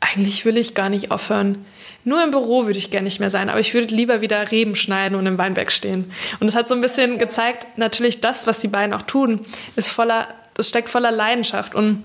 [0.00, 1.64] eigentlich will ich gar nicht aufhören.
[2.08, 4.74] Nur im Büro würde ich gerne nicht mehr sein, aber ich würde lieber wieder Reben
[4.76, 6.10] schneiden und im Weinberg stehen.
[6.40, 9.44] Und es hat so ein bisschen gezeigt, natürlich das, was die beiden auch tun,
[9.76, 11.74] ist voller, das steckt voller Leidenschaft.
[11.74, 12.02] Und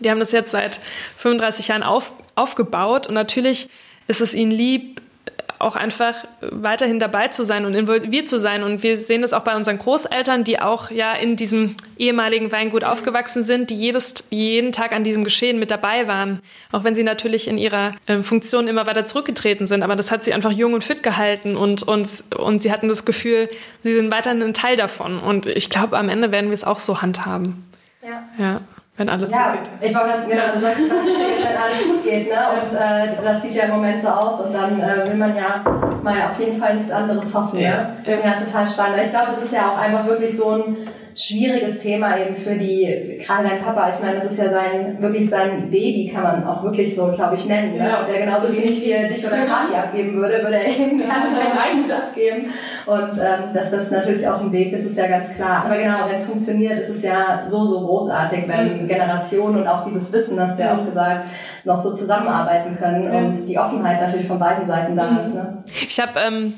[0.00, 0.80] die haben das jetzt seit
[1.18, 3.68] 35 Jahren auf, aufgebaut und natürlich
[4.08, 5.00] ist es ihnen lieb,
[5.60, 8.62] auch einfach weiterhin dabei zu sein und involviert zu sein.
[8.62, 12.82] Und wir sehen das auch bei unseren Großeltern, die auch ja in diesem ehemaligen Weingut
[12.82, 16.40] aufgewachsen sind, die jedes, jeden Tag an diesem Geschehen mit dabei waren.
[16.72, 19.82] Auch wenn sie natürlich in ihrer äh, Funktion immer weiter zurückgetreten sind.
[19.82, 23.04] Aber das hat sie einfach jung und fit gehalten und, und, und sie hatten das
[23.04, 23.50] Gefühl,
[23.82, 25.18] sie sind weiterhin ein Teil davon.
[25.18, 27.70] Und ich glaube, am Ende werden wir es auch so handhaben.
[28.02, 28.22] Ja.
[28.38, 28.60] ja
[28.96, 29.90] wenn alles ja, gut geht.
[29.90, 32.38] Ich wollte genau, du sagst, wenn alles gut geht, ne?
[32.60, 35.64] Und äh, das sieht ja im Moment so aus und dann äh, will man ja
[36.02, 37.60] mal auf jeden Fall nichts anderes hoffen.
[37.60, 38.18] Ja, ne?
[38.24, 39.02] ja total spannend.
[39.02, 40.76] Ich glaube, es ist ja auch einfach wirklich so ein
[41.16, 45.28] schwieriges Thema eben für die, gerade dein Papa, ich meine, das ist ja sein, wirklich
[45.28, 47.76] sein Baby, kann man auch wirklich so, glaube ich, nennen.
[47.76, 47.98] Ne?
[48.00, 51.26] Und der genauso wie ich dir dich oder Kathi abgeben würde, würde er eben gerne
[51.34, 52.52] sein Weingut abgeben.
[52.86, 55.64] Und ähm, dass das natürlich auch ein Weg ist, ist ja ganz klar.
[55.66, 58.79] Aber genau, wenn es funktioniert, ist es ja so, so großartig, wenn mhm.
[58.88, 61.28] Generationen und auch dieses Wissen, hast du ja auch gesagt,
[61.64, 65.18] noch so zusammenarbeiten können und die Offenheit natürlich von beiden Seiten da mhm.
[65.18, 65.34] ist.
[65.34, 65.64] Ne?
[65.66, 66.54] Ich habe ähm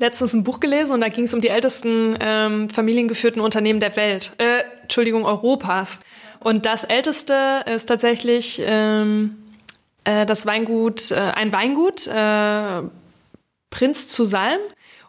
[0.00, 3.94] letztens ein Buch gelesen und da ging es um die ältesten ähm, familiengeführten Unternehmen der
[3.96, 6.00] Welt, äh, Entschuldigung, Europas.
[6.40, 9.36] Und das älteste ist tatsächlich ähm,
[10.04, 12.82] äh, das Weingut, äh, ein Weingut, äh,
[13.68, 14.60] Prinz zu Salm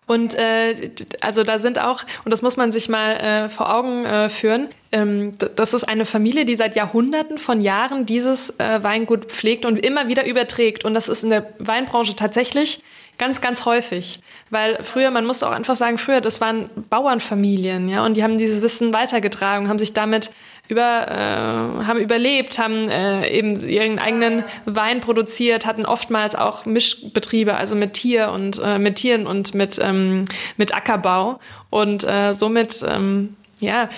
[0.08, 4.04] Und äh, also da sind auch, und das muss man sich mal äh, vor Augen
[4.06, 9.26] äh, führen, ähm, das ist eine Familie, die seit Jahrhunderten von Jahren dieses äh, Weingut
[9.26, 10.84] pflegt und immer wieder überträgt.
[10.84, 12.84] Und das ist in der Weinbranche tatsächlich
[13.18, 14.20] ganz, ganz häufig.
[14.50, 18.38] Weil früher, man muss auch einfach sagen, früher, das waren Bauernfamilien, ja, und die haben
[18.38, 20.32] dieses Wissen weitergetragen, haben sich damit
[20.72, 27.56] über, äh, haben überlebt, haben äh, eben ihren eigenen Wein produziert, hatten oftmals auch Mischbetriebe,
[27.56, 31.40] also mit Tier und äh, mit Tieren und mit, ähm, mit Ackerbau.
[31.70, 33.90] Und äh, somit ähm, ja,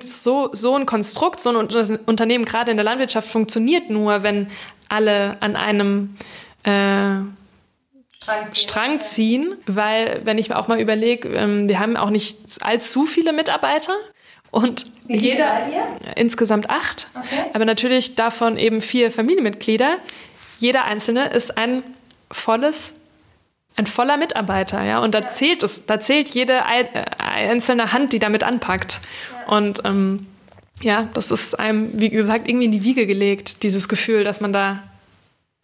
[0.00, 1.56] so, so ein Konstrukt, so ein
[2.06, 4.46] Unternehmen gerade in der Landwirtschaft funktioniert nur, wenn
[4.88, 6.16] alle an einem
[6.62, 7.16] äh,
[8.22, 8.54] Strang ziehen.
[8.54, 13.06] Strang ziehen, weil wenn ich mir auch mal überlege, ähm, wir haben auch nicht allzu
[13.06, 13.92] viele Mitarbeiter.
[14.56, 15.66] Und jeder,
[16.16, 17.50] insgesamt acht, okay.
[17.52, 19.98] aber natürlich davon eben vier Familienmitglieder.
[20.58, 21.82] Jeder einzelne ist ein
[22.30, 22.94] volles,
[23.76, 25.00] ein voller Mitarbeiter, ja.
[25.00, 25.26] Und da ja.
[25.26, 26.86] zählt es, da zählt jede äh,
[27.18, 29.02] einzelne Hand, die damit anpackt.
[29.30, 29.56] Ja.
[29.58, 30.26] Und ähm,
[30.80, 34.54] ja, das ist einem, wie gesagt, irgendwie in die Wiege gelegt, dieses Gefühl, dass man
[34.54, 34.84] da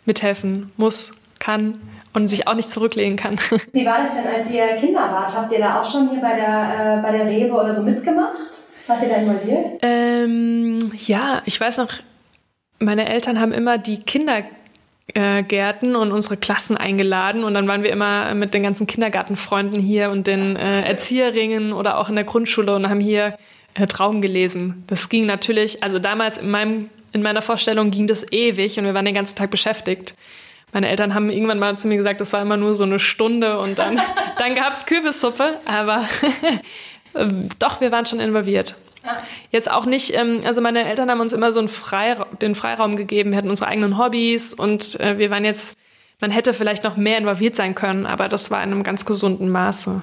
[0.04, 1.80] mithelfen muss, kann
[2.12, 3.38] und sich auch nicht zurücklehnen kann.
[3.72, 5.34] Wie war das denn, als ihr Kinder wart?
[5.34, 8.71] Habt ihr da auch schon hier bei der, äh, bei der Rewe oder so mitgemacht?
[8.92, 9.80] Wart ihr da involviert?
[9.82, 11.88] Ähm, ja, ich weiß noch,
[12.78, 18.34] meine Eltern haben immer die Kindergärten und unsere Klassen eingeladen und dann waren wir immer
[18.34, 22.90] mit den ganzen Kindergartenfreunden hier und den äh, Erzieheringen oder auch in der Grundschule und
[22.90, 23.38] haben hier
[23.74, 24.84] äh, Traum gelesen.
[24.88, 28.94] Das ging natürlich, also damals in meinem in meiner Vorstellung ging das ewig und wir
[28.94, 30.14] waren den ganzen Tag beschäftigt
[30.72, 33.58] meine Eltern haben irgendwann mal zu mir gesagt, das war immer nur so eine Stunde
[33.58, 34.00] und dann,
[34.38, 35.58] dann gab es Kürbissuppe.
[35.66, 36.08] Aber
[37.58, 38.74] doch, wir waren schon involviert.
[39.50, 42.96] Jetzt auch nicht, ähm, also meine Eltern haben uns immer so einen Freira den Freiraum
[42.96, 45.76] gegeben, wir hatten unsere eigenen Hobbys und äh, wir waren jetzt,
[46.20, 49.48] man hätte vielleicht noch mehr involviert sein können, aber das war in einem ganz gesunden
[49.48, 50.02] Maße.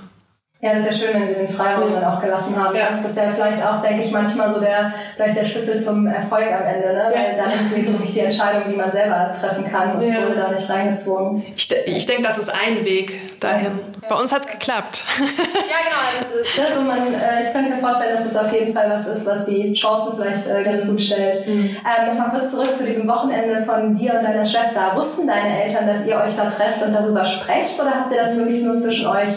[0.62, 2.76] Ja, das ist ja schön, wenn Sie den Freiraum dann auch gelassen haben.
[2.76, 3.00] Ja.
[3.02, 6.48] Das ist ja vielleicht auch, denke ich, manchmal so der, vielleicht der Schlüssel zum Erfolg
[6.48, 7.12] am Ende, ne?
[7.14, 10.22] weil dann ist es wirklich die Entscheidung, die man selber treffen kann und ja.
[10.22, 11.46] wurde da nicht reingezwungen.
[11.56, 13.80] Ich, ich denke, das ist ein Weg dahin.
[14.02, 14.10] Ja.
[14.10, 15.06] Bei uns hat es geklappt.
[15.20, 16.68] Ja, genau.
[16.68, 19.46] Also man, äh, ich könnte mir vorstellen, dass es auf jeden Fall was ist, was
[19.46, 21.48] die Chancen vielleicht äh, ganz gut stellt.
[21.48, 21.78] Mhm.
[21.86, 24.92] Ähm, Nochmal kurz zurück zu diesem Wochenende von dir und deiner Schwester.
[24.96, 28.36] Wussten deine Eltern, dass ihr euch da trefft und darüber sprecht oder habt ihr das
[28.36, 29.30] wirklich nur zwischen euch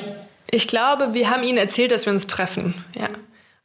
[0.53, 2.75] ich glaube, wir haben ihnen erzählt, dass wir uns treffen.
[2.95, 3.09] Ja.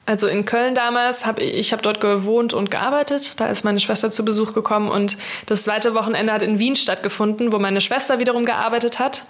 [0.06, 3.40] Also in Köln damals habe ich, ich habe dort gewohnt und gearbeitet.
[3.42, 7.52] Da ist meine Schwester zu Besuch gekommen und das zweite Wochenende hat in Wien stattgefunden,
[7.52, 9.24] wo meine Schwester wiederum gearbeitet hat.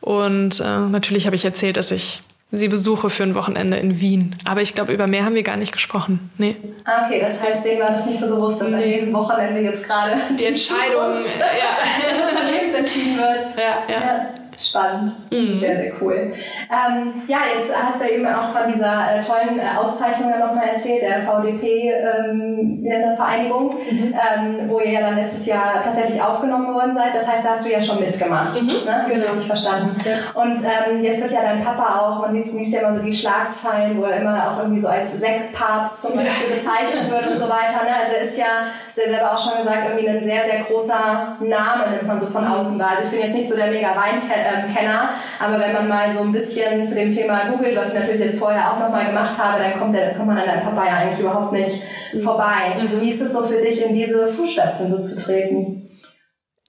[0.00, 2.18] Und äh, natürlich habe ich erzählt, dass ich
[2.50, 4.34] sie besuche für ein Wochenende in Wien.
[4.44, 6.18] Aber ich glaube, über mehr haben wir gar nicht gesprochen.
[6.36, 6.56] Nee.
[6.84, 8.76] Ah, okay, das heißt, denen war das nicht so bewusst, dass nee.
[8.76, 11.78] an diesem Wochenende jetzt gerade die, die Entscheidung ja.
[12.10, 13.56] des Unternehmens entschieden wird.
[13.56, 13.94] ja.
[13.94, 14.00] ja.
[14.00, 14.26] ja.
[14.58, 15.12] Spannend.
[15.30, 15.58] Mhm.
[15.58, 16.32] Sehr, sehr cool.
[16.70, 21.02] Ähm, ja, jetzt hast du eben auch von dieser äh, tollen äh, Auszeichnung nochmal erzählt,
[21.02, 24.14] der VDP, ähm, wie nennt das Vereinigung, mhm.
[24.14, 27.14] ähm, wo ihr ja dann letztes Jahr tatsächlich aufgenommen worden seid.
[27.14, 28.60] Das heißt, da hast du ja schon mitgemacht.
[28.60, 28.68] Mhm.
[28.84, 29.06] Ne?
[29.08, 29.26] Genau.
[29.26, 30.00] Richtig verstanden.
[30.04, 30.40] Ja.
[30.40, 33.12] Und ähm, jetzt wird ja dein Papa auch, man liest, liest ja immer so die
[33.12, 37.46] Schlagzeilen, wo er immer auch irgendwie so als Sektpapst zum Beispiel bezeichnet wird und so
[37.46, 37.84] weiter.
[37.84, 37.94] Ne?
[38.00, 41.90] Also ist ja, ist ja selber auch schon gesagt, irgendwie ein sehr, sehr großer Name,
[41.90, 42.90] nimmt man so von außen wahr.
[42.96, 45.10] Also ich bin jetzt nicht so der mega Weinkenner, ähm, Kenner.
[45.38, 48.38] Aber wenn man mal so ein bisschen zu dem Thema googelt, was ich natürlich jetzt
[48.38, 51.20] vorher auch nochmal gemacht habe, dann kommt, der, kommt man an deinem Papa ja eigentlich
[51.20, 51.82] überhaupt nicht
[52.22, 52.76] vorbei.
[52.80, 53.00] Mhm.
[53.00, 55.90] Wie ist es so für dich, in diese Fußstapfen so zu treten?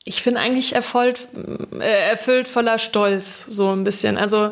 [0.04, 1.28] Ich bin eigentlich erfüllt,
[1.80, 4.18] äh, erfüllt voller Stolz, so ein bisschen.
[4.18, 4.52] Also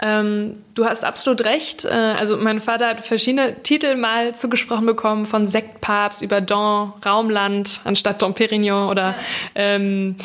[0.00, 1.84] ähm, du hast absolut recht.
[1.84, 7.80] Äh, also mein Vater hat verschiedene Titel mal zugesprochen bekommen, von Sektpapst über Don, Raumland
[7.84, 9.14] anstatt Don Perignon oder
[9.54, 10.16] ähm,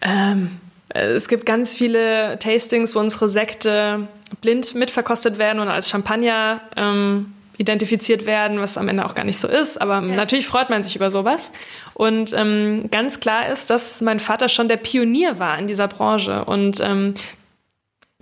[0.00, 0.63] ähm, äh,
[0.94, 4.06] es gibt ganz viele Tastings, wo unsere Sekte
[4.40, 9.38] blind mitverkostet werden und als Champagner ähm, identifiziert werden, was am Ende auch gar nicht
[9.38, 9.80] so ist.
[9.80, 10.14] Aber ja.
[10.14, 11.50] natürlich freut man sich über sowas.
[11.94, 16.44] Und ähm, ganz klar ist, dass mein Vater schon der Pionier war in dieser Branche.
[16.44, 17.14] Und ähm,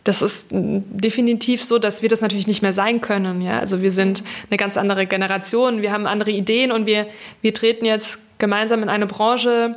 [0.05, 3.43] das ist definitiv so, dass wir das natürlich nicht mehr sein können.
[3.43, 3.59] Ja?
[3.59, 7.07] Also wir sind eine ganz andere Generation, wir haben andere Ideen und wir,
[7.43, 9.77] wir treten jetzt gemeinsam in eine Branche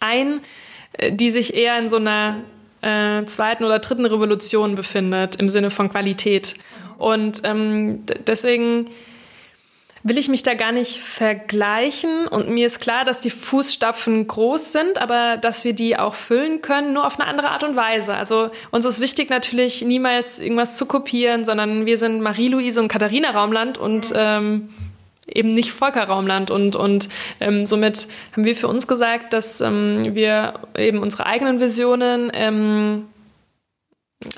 [0.00, 0.65] ein, äh,
[1.10, 2.42] die sich eher in so einer
[2.82, 6.54] äh, zweiten oder dritten Revolution befindet im Sinne von Qualität.
[6.98, 8.86] Und ähm, deswegen
[10.02, 12.28] will ich mich da gar nicht vergleichen.
[12.28, 16.62] Und mir ist klar, dass die Fußstapfen groß sind, aber dass wir die auch füllen
[16.62, 18.14] können, nur auf eine andere Art und Weise.
[18.14, 23.30] Also uns ist wichtig natürlich niemals irgendwas zu kopieren, sondern wir sind Marie-Louise und Katharina
[23.30, 24.68] Raumland und ähm,
[25.26, 26.50] eben nicht Volkerraumland.
[26.50, 27.08] Und, und
[27.40, 33.06] ähm, somit haben wir für uns gesagt, dass ähm, wir eben unsere eigenen Visionen ähm,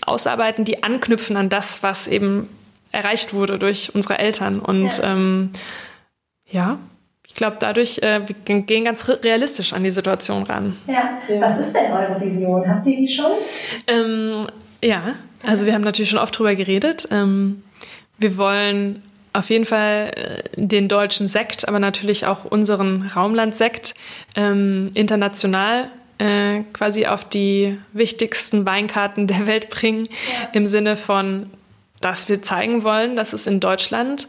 [0.05, 2.49] ausarbeiten, die anknüpfen an das, was eben
[2.91, 4.61] erreicht wurde durch unsere Eltern.
[4.61, 5.51] Und ja, ähm,
[6.47, 6.79] ja
[7.27, 10.77] ich glaube, dadurch äh, wir gehen ganz realistisch an die Situation ran.
[10.87, 11.19] Ja.
[11.29, 11.41] ja.
[11.41, 12.67] Was ist denn eure Vision?
[12.67, 13.33] Habt ihr die schon?
[13.87, 14.41] Ähm,
[14.83, 15.15] ja,
[15.47, 17.07] also wir haben natürlich schon oft drüber geredet.
[17.11, 17.63] Ähm,
[18.17, 23.95] wir wollen auf jeden Fall äh, den deutschen Sekt, aber natürlich auch unseren Raumlandsekt
[24.37, 30.49] ähm, international äh, quasi auf die wichtigsten Weinkarten der Welt bringen, ja.
[30.53, 31.51] im Sinne von,
[32.01, 34.29] dass wir zeigen wollen, dass es in Deutschland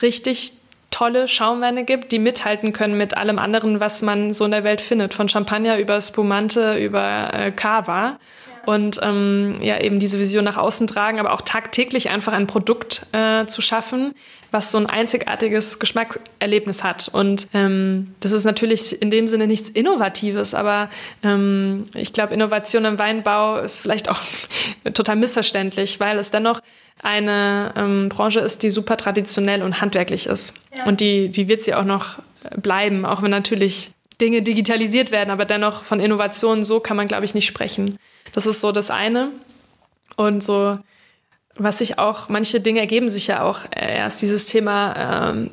[0.00, 0.52] richtig
[0.90, 4.80] tolle Schaumweine gibt, die mithalten können mit allem anderen, was man so in der Welt
[4.80, 8.18] findet, von Champagner über Spumante über äh, Cava
[8.66, 13.06] und ähm, ja eben diese Vision nach außen tragen, aber auch tagtäglich einfach ein Produkt
[13.12, 14.14] äh, zu schaffen,
[14.50, 17.08] was so ein einzigartiges Geschmackserlebnis hat.
[17.12, 20.90] Und ähm, das ist natürlich in dem Sinne nichts Innovatives, aber
[21.22, 24.20] ähm, ich glaube, Innovation im Weinbau ist vielleicht auch
[24.94, 26.60] total missverständlich, weil es dennoch
[27.02, 30.54] eine ähm, Branche ist, die super traditionell und handwerklich ist.
[30.76, 30.84] Ja.
[30.86, 32.18] Und die, die wird sie auch noch
[32.56, 37.24] bleiben, auch wenn natürlich Dinge digitalisiert werden, aber dennoch von Innovationen so kann man, glaube
[37.24, 37.98] ich, nicht sprechen.
[38.32, 39.30] Das ist so das eine.
[40.16, 40.78] Und so,
[41.56, 45.50] was sich auch, manche Dinge ergeben sich ja auch erst dieses Thema ähm,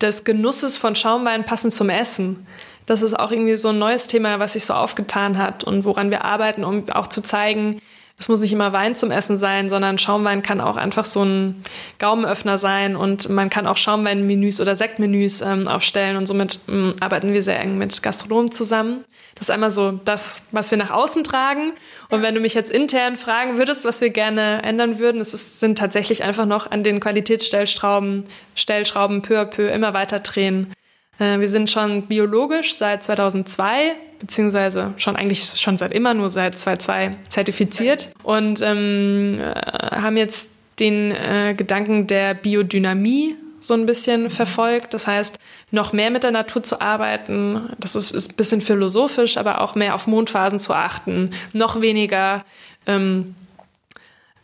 [0.00, 2.46] des Genusses von Schaumwein passend zum Essen.
[2.86, 6.10] Das ist auch irgendwie so ein neues Thema, was sich so aufgetan hat und woran
[6.10, 7.80] wir arbeiten, um auch zu zeigen,
[8.20, 11.64] es muss nicht immer Wein zum Essen sein, sondern Schaumwein kann auch einfach so ein
[11.98, 17.32] Gaumenöffner sein und man kann auch Schaumweinmenüs oder Sektmenüs ähm, aufstellen und somit ähm, arbeiten
[17.32, 19.06] wir sehr eng mit Gastronomen zusammen.
[19.36, 21.72] Das ist einmal so das, was wir nach außen tragen.
[22.10, 25.78] Und wenn du mich jetzt intern fragen würdest, was wir gerne ändern würden, es sind
[25.78, 30.74] tatsächlich einfach noch an den Qualitätsstellschrauben, Stellschrauben peu à peu immer weiter drehen.
[31.20, 36.58] Äh, wir sind schon biologisch seit 2002 beziehungsweise schon eigentlich schon seit immer nur seit
[36.58, 44.30] 2002 zertifiziert und ähm, äh, haben jetzt den äh, Gedanken der Biodynamie so ein bisschen
[44.30, 44.94] verfolgt.
[44.94, 45.38] Das heißt,
[45.70, 47.70] noch mehr mit der Natur zu arbeiten.
[47.78, 52.44] Das ist, ist ein bisschen philosophisch, aber auch mehr auf Mondphasen zu achten, noch weniger
[52.86, 53.34] ähm,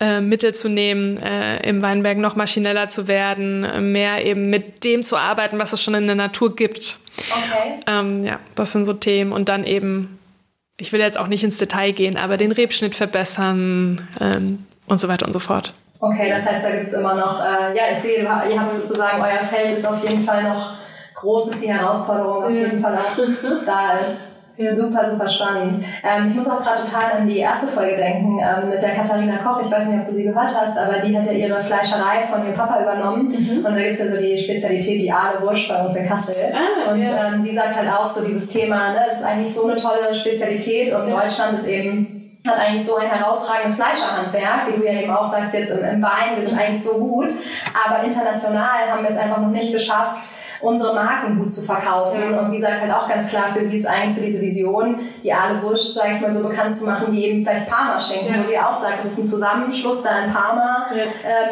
[0.01, 5.03] äh, Mittel zu nehmen, äh, im Weinberg noch maschineller zu werden, mehr eben mit dem
[5.03, 6.99] zu arbeiten, was es schon in der Natur gibt.
[7.31, 7.81] Okay.
[7.87, 9.33] Ähm, ja, das sind so Themen.
[9.33, 10.19] Und dann eben,
[10.77, 15.09] ich will jetzt auch nicht ins Detail gehen, aber den Rebschnitt verbessern ähm, und so
[15.09, 15.73] weiter und so fort.
[15.99, 19.21] Okay, das heißt, da gibt es immer noch, äh, ja, ich sehe, ihr habt sozusagen,
[19.23, 20.75] euer Feld ist auf jeden Fall noch
[21.15, 24.36] groß, ist die Herausforderung auf jeden Fall auch da ist.
[24.59, 24.75] Ja.
[24.75, 25.85] Super, super spannend.
[26.03, 29.37] Ähm, ich muss auch gerade total an die erste Folge denken ähm, mit der Katharina
[29.39, 29.61] Koch.
[29.63, 32.45] Ich weiß nicht, ob du sie gehört hast, aber die hat ja ihre Fleischerei von
[32.45, 33.29] ihrem Papa übernommen.
[33.29, 33.65] Mhm.
[33.65, 36.55] Und da gibt's ja so die Spezialität, die Aale Wurst bei uns in Kassel.
[36.55, 37.35] Ah, und ja.
[37.35, 40.93] ähm, sie sagt halt auch so dieses Thema, ne, ist eigentlich so eine tolle Spezialität
[40.95, 41.21] und ja.
[41.21, 42.17] Deutschland ist eben
[42.49, 46.03] hat eigentlich so ein herausragendes Fleischerhandwerk, wie du ja eben auch sagst jetzt im, im
[46.03, 46.61] Wein, wir sind mhm.
[46.61, 47.31] eigentlich so gut,
[47.87, 50.29] aber international haben wir es einfach noch nicht geschafft,
[50.61, 52.21] unsere Marken gut zu verkaufen.
[52.33, 52.41] Ja.
[52.41, 55.33] Und sie sagt halt auch ganz klar, für sie ist eigentlich so diese Vision, die
[55.33, 58.39] Aale Wurst, sage ich mal, so bekannt zu machen, wie eben vielleicht Parma-Schinken, ja.
[58.39, 61.03] wo sie auch sagt, es ist ein Zusammenschluss da in Parma, ja.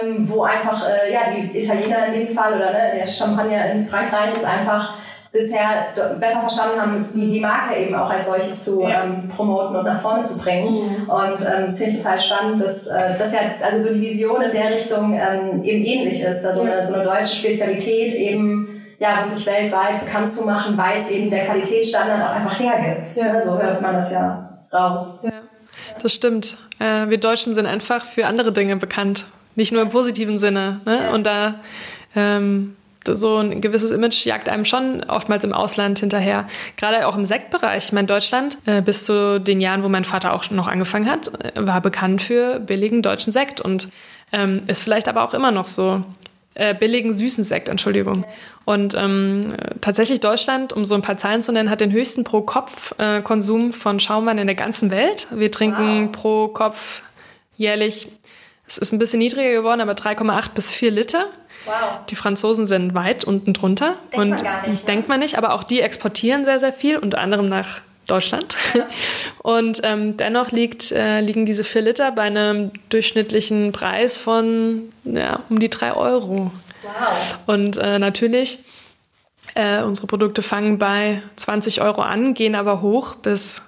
[0.06, 3.86] ähm, wo einfach, äh, ja, die Italiener in dem Fall oder ne, der Champagner in
[3.86, 4.94] Frankreich ist einfach
[5.34, 5.88] bisher
[6.20, 9.02] besser verstanden haben, die, die Marke eben auch als solches zu ja.
[9.02, 10.86] ähm, promoten und nach vorne zu bringen.
[10.86, 11.10] Mhm.
[11.10, 14.40] Und ähm, das finde ich total spannend, dass, äh, dass ja also so die Vision
[14.42, 16.44] in der Richtung ähm, eben ähnlich ist.
[16.44, 21.11] Also eine, so eine deutsche Spezialität eben ja wirklich weltweit bekannt zu machen, weil es
[21.11, 23.07] eben der Qualitätsstandard auch einfach hergibt.
[23.16, 23.44] Ja.
[23.44, 25.20] So hört man das ja raus.
[25.22, 25.33] Ja,
[26.02, 26.57] das stimmt.
[26.78, 30.80] Äh, wir Deutschen sind einfach für andere Dinge bekannt, nicht nur im positiven Sinne.
[30.85, 31.04] Ne?
[31.04, 31.11] Ja.
[31.12, 31.57] Und da
[32.14, 32.76] ähm,
[33.07, 36.46] so ein gewisses Image jagt einem schon oftmals im Ausland hinterher.
[36.76, 37.87] Gerade auch im Sektbereich.
[37.87, 41.28] Ich meine, Deutschland äh, bis zu den Jahren, wo mein Vater auch noch angefangen hat,
[41.44, 43.88] äh, war bekannt für billigen deutschen Sekt und
[44.33, 46.02] ähm, ist vielleicht aber auch immer noch so
[46.54, 48.24] äh, billigen süßen Sekt, Entschuldigung.
[48.64, 53.72] Und ähm, tatsächlich Deutschland, um so ein paar Zahlen zu nennen, hat den höchsten Pro-Kopf-Konsum
[53.72, 55.26] von Schaumwein in der ganzen Welt.
[55.32, 56.12] Wir trinken wow.
[56.12, 57.02] pro Kopf
[57.56, 58.08] jährlich,
[58.66, 61.26] es ist ein bisschen niedriger geworden, aber 3,8 bis 4 Liter.
[61.66, 62.06] Wow.
[62.08, 63.96] Die Franzosen sind weit unten drunter.
[64.12, 66.98] Denkt und man gar nicht, denkt man nicht, aber auch die exportieren sehr, sehr viel,
[66.98, 68.54] unter anderem nach Deutschland.
[69.42, 75.40] Und ähm, dennoch liegt, äh, liegen diese vier Liter bei einem durchschnittlichen Preis von ja,
[75.48, 76.50] um die drei Euro.
[76.82, 77.38] Wow.
[77.46, 78.58] Und äh, natürlich,
[79.54, 83.62] äh, unsere Produkte fangen bei 20 Euro an, gehen aber hoch bis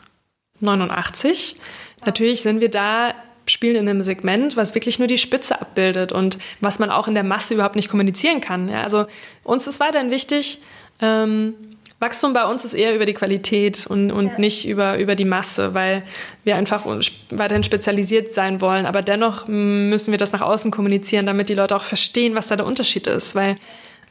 [0.60, 1.56] 89.
[1.56, 2.06] Wow.
[2.06, 3.14] Natürlich sind wir da
[3.48, 7.14] spielen in einem Segment, was wirklich nur die Spitze abbildet und was man auch in
[7.14, 8.68] der Masse überhaupt nicht kommunizieren kann.
[8.68, 9.06] Ja, also
[9.44, 10.60] uns ist weiterhin wichtig,
[11.00, 11.54] ähm,
[11.98, 14.38] Wachstum bei uns ist eher über die Qualität und, und ja.
[14.38, 16.02] nicht über, über die Masse, weil
[16.44, 16.84] wir einfach
[17.30, 18.84] weiterhin spezialisiert sein wollen.
[18.84, 22.56] Aber dennoch müssen wir das nach außen kommunizieren, damit die Leute auch verstehen, was da
[22.56, 23.34] der Unterschied ist.
[23.34, 23.56] Weil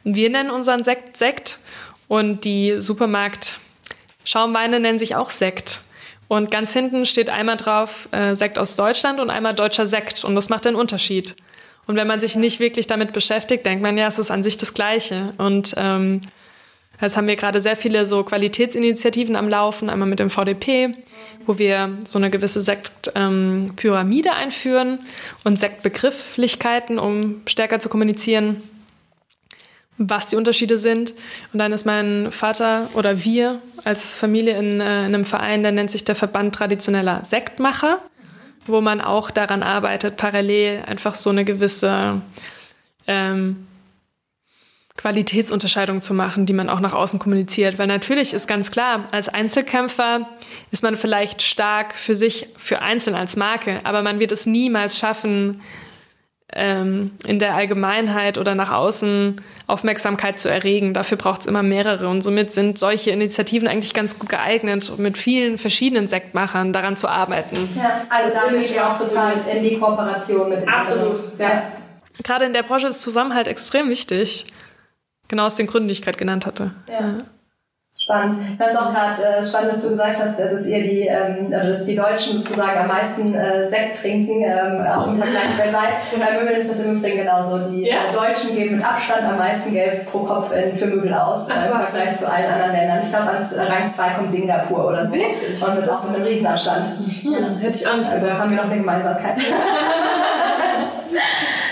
[0.02, 1.60] wir nennen unseren Sekt Sekt
[2.08, 3.60] und die Supermarkt
[4.24, 5.82] Schaumweine nennen sich auch Sekt.
[6.28, 10.24] Und ganz hinten steht einmal drauf äh, Sekt aus Deutschland und einmal deutscher Sekt.
[10.24, 11.36] Und das macht den Unterschied.
[11.86, 14.56] Und wenn man sich nicht wirklich damit beschäftigt, denkt man, ja, es ist an sich
[14.56, 15.30] das Gleiche.
[15.38, 16.20] Und ähm,
[17.00, 20.94] Jetzt haben wir gerade sehr viele so Qualitätsinitiativen am Laufen, einmal mit dem VDP,
[21.44, 25.00] wo wir so eine gewisse Sektpyramide ähm, einführen
[25.44, 28.62] und Sektbegrifflichkeiten, um stärker zu kommunizieren,
[29.98, 31.14] was die Unterschiede sind.
[31.52, 35.72] Und dann ist mein Vater oder wir als Familie in, äh, in einem Verein, der
[35.72, 38.00] nennt sich der Verband traditioneller Sektmacher,
[38.66, 42.22] wo man auch daran arbeitet, parallel einfach so eine gewisse
[43.06, 43.66] ähm,
[44.96, 47.78] Qualitätsunterscheidung zu machen, die man auch nach außen kommuniziert.
[47.78, 50.28] Weil natürlich ist ganz klar, als Einzelkämpfer
[50.70, 54.98] ist man vielleicht stark für sich, für einzeln als Marke, aber man wird es niemals
[54.98, 55.60] schaffen,
[56.52, 60.94] ähm, in der Allgemeinheit oder nach außen Aufmerksamkeit zu erregen.
[60.94, 62.08] Dafür braucht es immer mehrere.
[62.08, 67.08] Und somit sind solche Initiativen eigentlich ganz gut geeignet, mit vielen verschiedenen Sektmachern daran zu
[67.08, 67.68] arbeiten.
[67.76, 71.64] Ja, also da geht ihr auch total in die Kooperation mit den Absolut, ja.
[72.22, 74.46] Gerade in der Branche ist Zusammenhalt extrem wichtig.
[75.28, 76.72] Genau aus den Gründen, die ich gerade genannt hatte.
[76.88, 77.18] Ja.
[77.98, 78.38] Spannend.
[78.52, 81.50] Ich fand es auch gerade äh, spannend, dass du gesagt hast, dass ihr die, ähm,
[81.50, 85.88] dass die Deutschen sozusagen am meisten äh, Sekt trinken, ähm, auch im Vergleich weltweit.
[86.12, 87.58] Und bei Möbeln ist das im Übrigen genauso.
[87.70, 88.04] Die ja.
[88.04, 91.56] äh, Deutschen geben mit Abstand am meisten Geld pro Kopf in, für Möbel aus, Ach,
[91.56, 93.00] äh, im Vergleich zu allen anderen Ländern.
[93.02, 95.12] Ich glaube, ans Rang 2 kommt Singapur oder so.
[95.12, 95.34] Wirklich?
[95.60, 96.86] Und mit auch mit einem Riesenabstand.
[97.22, 98.40] Ja, hätte ich auch nicht also gesagt.
[98.40, 99.38] haben wir noch eine Gemeinsamkeit.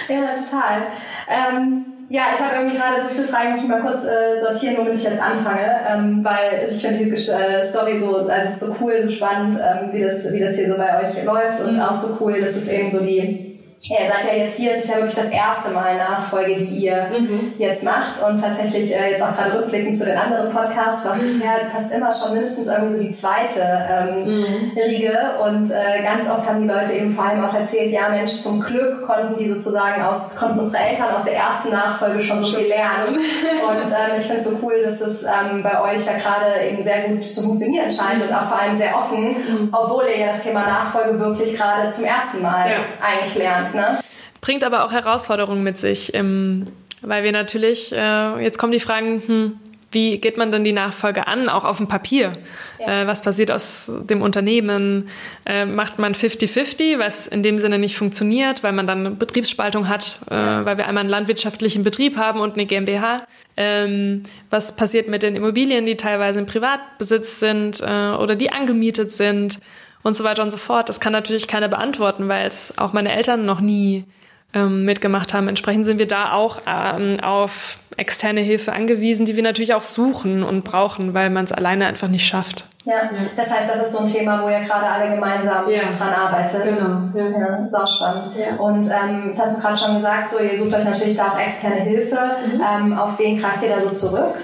[0.08, 0.82] ja, total.
[1.28, 4.96] Ähm, ja, ich habe irgendwie gerade so viele Fragen, ich mal kurz äh, sortieren, womit
[4.96, 9.10] ich jetzt anfange, ähm, weil ich finde die äh, Story so, also so cool, so
[9.10, 11.80] spannend, ähm, wie, das, wie das hier so bei euch läuft und mhm.
[11.80, 13.43] auch so cool, dass es eben so die
[13.90, 17.06] ihr seid ja jetzt hier, es ist ja wirklich das erste Mal Nachfolge, die ihr
[17.10, 17.52] mhm.
[17.58, 21.26] jetzt macht und tatsächlich äh, jetzt auch gerade rückblickend zu den anderen Podcasts, was mhm.
[21.26, 24.78] bisher fast immer schon mindestens irgendwie so die zweite ähm, mhm.
[24.78, 28.32] Riege und äh, ganz oft haben die Leute eben vor allem auch erzählt, ja Mensch,
[28.32, 32.56] zum Glück konnten die sozusagen aus, konnten unsere Eltern aus der ersten Nachfolge schon so
[32.56, 33.16] viel lernen
[33.68, 36.82] und ähm, ich finde es so cool, dass es ähm, bei euch ja gerade eben
[36.82, 39.68] sehr gut zu funktionieren scheint und auch vor allem sehr offen, mhm.
[39.72, 42.76] obwohl ihr ja das Thema Nachfolge wirklich gerade zum ersten Mal ja.
[43.02, 43.73] eigentlich lernt.
[43.74, 44.00] Ne?
[44.40, 46.68] Bringt aber auch Herausforderungen mit sich, ähm,
[47.02, 49.58] weil wir natürlich, äh, jetzt kommen die Fragen, hm,
[49.94, 52.32] wie geht man denn die Nachfolge an, auch auf dem Papier?
[52.78, 53.02] Ja.
[53.02, 55.08] Äh, was passiert aus dem Unternehmen?
[55.46, 59.88] Äh, macht man 50-50, was in dem Sinne nicht funktioniert, weil man dann eine Betriebsspaltung
[59.88, 63.26] hat, äh, weil wir einmal einen landwirtschaftlichen Betrieb haben und eine GmbH?
[63.56, 69.12] Ähm, was passiert mit den Immobilien, die teilweise im Privatbesitz sind äh, oder die angemietet
[69.12, 69.60] sind?
[70.04, 70.88] Und so weiter und so fort.
[70.88, 74.04] Das kann natürlich keiner beantworten, weil es auch meine Eltern noch nie
[74.52, 75.48] ähm, mitgemacht haben.
[75.48, 80.42] Entsprechend sind wir da auch ähm, auf externe Hilfe angewiesen, die wir natürlich auch suchen
[80.42, 82.66] und brauchen, weil man es alleine einfach nicht schafft.
[82.84, 85.88] Ja, das heißt, das ist so ein Thema, wo ihr gerade alle gemeinsam ja.
[85.88, 86.64] dran arbeitet.
[86.64, 87.08] Genau.
[87.14, 88.24] Ja, ja sau spannend.
[88.36, 88.56] Ja.
[88.56, 91.38] Und ähm, jetzt hast du gerade schon gesagt, so ihr sucht euch natürlich da auch
[91.38, 92.18] externe Hilfe.
[92.46, 92.60] Mhm.
[92.60, 94.34] Ähm, auf wen greift ihr da so zurück?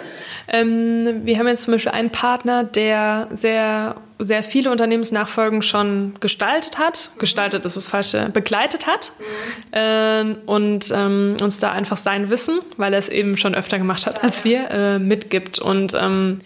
[0.52, 6.78] Ähm, wir haben jetzt zum Beispiel einen Partner, der sehr, sehr viele Unternehmensnachfolgen schon gestaltet
[6.78, 7.12] hat.
[7.18, 9.12] Gestaltet ist das falsche, begleitet hat.
[9.18, 9.78] Mhm.
[9.78, 14.06] Äh, und ähm, uns da einfach sein Wissen, weil er es eben schon öfter gemacht
[14.06, 15.60] hat als wir, äh, mitgibt.
[15.60, 16.40] Und ähm,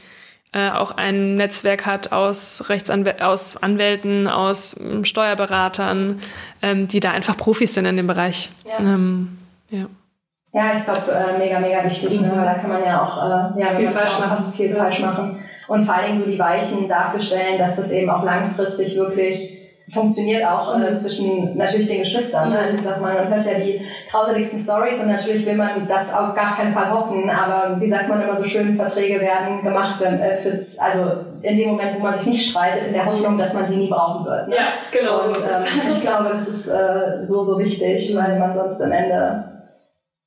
[0.53, 6.21] äh, auch ein Netzwerk hat aus Rechtsanwälten, aus Anwälten, aus ähm, Steuerberatern,
[6.61, 8.51] ähm, die da einfach Profis sind in dem Bereich.
[8.69, 8.79] Ja.
[8.81, 9.39] Ähm,
[9.71, 9.87] ja.
[10.55, 12.31] Ja, ich glaube, äh, mega, mega wichtig, ne?
[12.33, 14.53] weil da kann man ja auch äh, ja, viel, falsch machen.
[14.53, 15.43] viel falsch machen.
[15.67, 19.61] Und vor allen Dingen so die Weichen dafür stellen, dass das eben auch langfristig wirklich
[19.93, 20.97] funktioniert auch äh, mhm.
[20.97, 22.51] zwischen natürlich den Geschwistern.
[22.51, 22.59] Ne?
[22.59, 26.15] Also ich sag mal, man hört ja die grauseligsten Stories und natürlich will man das
[26.15, 29.97] auf gar keinen Fall hoffen, aber wie sagt man immer so schön, Verträge werden gemacht,
[29.99, 33.37] wenn, äh, für, also in dem Moment, wo man sich nicht streitet, in der Hoffnung,
[33.37, 34.49] dass man sie nie brauchen wird.
[34.49, 34.57] Ne?
[34.57, 35.19] Ja, genau.
[35.19, 39.54] Und, ähm, ich glaube, das ist äh, so, so wichtig, weil man sonst am Ende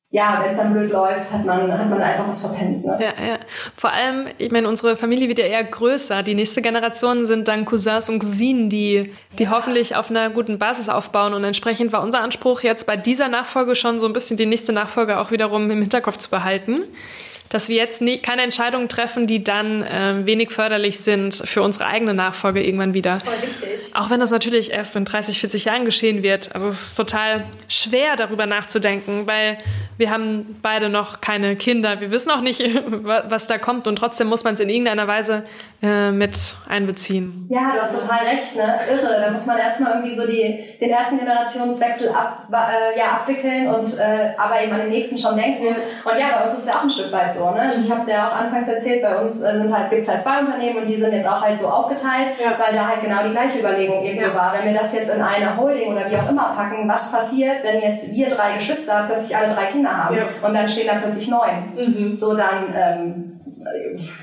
[0.09, 2.85] ja, wenn es dann blöd läuft, hat man, hat man einfach was verpennt.
[2.85, 2.97] Ne?
[2.99, 3.39] Ja, ja.
[3.75, 6.23] Vor allem, ich meine, unsere Familie wird ja eher größer.
[6.23, 9.51] Die nächste Generation sind dann Cousins und Cousinen, die, die ja.
[9.51, 11.33] hoffentlich auf einer guten Basis aufbauen.
[11.33, 14.71] Und entsprechend war unser Anspruch jetzt bei dieser Nachfolge schon so ein bisschen die nächste
[14.71, 16.83] Nachfolge auch wiederum im Hinterkopf zu behalten
[17.49, 21.87] dass wir jetzt nie, keine Entscheidungen treffen, die dann äh, wenig förderlich sind für unsere
[21.87, 23.19] eigene Nachfolge irgendwann wieder.
[23.19, 23.95] Voll wichtig.
[23.95, 26.53] Auch wenn das natürlich erst in 30, 40 Jahren geschehen wird.
[26.53, 29.57] Also es ist total schwer, darüber nachzudenken, weil
[29.97, 32.01] wir haben beide noch keine Kinder.
[32.01, 35.43] Wir wissen auch nicht, was da kommt und trotzdem muss man es in irgendeiner Weise
[35.81, 37.47] äh, mit einbeziehen.
[37.49, 38.79] Ja, du hast total recht, ne?
[38.91, 39.21] Irre.
[39.21, 43.97] Da muss man erstmal irgendwie so die, den ersten Generationswechsel ab, äh, ja, abwickeln und
[43.97, 45.67] äh, aber eben an den nächsten schon denken.
[45.67, 47.36] Und ja, bei uns ist es ja auch ein Stück weit so.
[47.51, 47.61] Ne?
[47.61, 50.21] Also ich habe ja auch anfangs erzählt, bei uns äh, sind halt, gibt es halt
[50.21, 52.57] zwei Unternehmen und die sind jetzt auch halt so aufgeteilt, ja.
[52.57, 54.23] weil da halt genau die gleiche Überlegung eben ja.
[54.23, 54.53] so war.
[54.57, 57.81] Wenn wir das jetzt in eine Holding oder wie auch immer packen, was passiert, wenn
[57.81, 60.23] jetzt wir drei Geschwister plötzlich alle drei Kinder haben ja.
[60.45, 61.73] und dann stehen da plötzlich neun.
[61.75, 62.13] Mhm.
[62.13, 63.36] So dann ähm,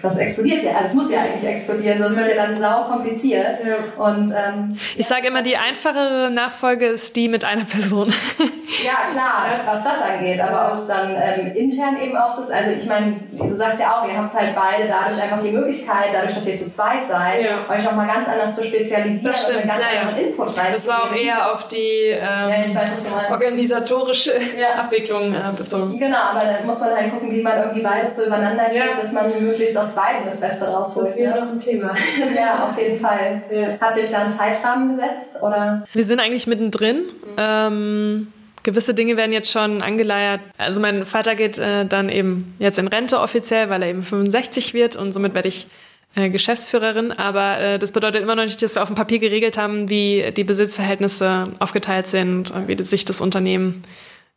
[0.03, 3.59] das explodiert ja, also es muss ja eigentlich explodieren, sonst wird ja dann sau kompliziert.
[3.65, 4.05] Ja.
[4.05, 8.09] Und, ähm, ich sage immer, die einfachere Nachfolge ist die mit einer Person.
[8.85, 12.71] ja, klar, was das angeht, aber ob es dann ähm, intern eben auch ist, also
[12.71, 16.35] ich meine, du sagst ja auch, ihr habt halt beide dadurch einfach die Möglichkeit, dadurch,
[16.35, 17.69] dass ihr zu zweit seid, ja.
[17.69, 20.73] euch nochmal ganz anders zu spezialisieren das stimmt, und einen ganz ja, anderen Input reinzugeben.
[20.73, 24.33] Das war auch eher auf die ähm, weiß, organisatorische
[24.77, 25.99] Abwicklung äh, bezogen.
[25.99, 29.13] Genau, aber da muss man halt gucken, wie man irgendwie beides so übereinander kriegt, dass
[29.13, 31.09] man möglichst aus beiden das Beste rausholt.
[31.09, 31.95] Das wäre noch ein Thema.
[32.35, 33.43] ja, auf jeden Fall.
[33.51, 33.77] Ja.
[33.81, 35.43] Habt ihr euch da einen Zeitrahmen gesetzt?
[35.43, 35.85] Oder?
[35.93, 36.97] Wir sind eigentlich mittendrin.
[36.97, 37.37] Mhm.
[37.37, 38.33] Ähm,
[38.63, 40.41] gewisse Dinge werden jetzt schon angeleiert.
[40.59, 44.75] Also mein Vater geht äh, dann eben jetzt in Rente offiziell, weil er eben 65
[44.75, 45.69] wird und somit werde ich
[46.17, 47.13] äh, Geschäftsführerin.
[47.13, 50.33] Aber äh, das bedeutet immer noch nicht, dass wir auf dem Papier geregelt haben, wie
[50.37, 53.83] die Besitzverhältnisse aufgeteilt sind, wie sich das Unternehmen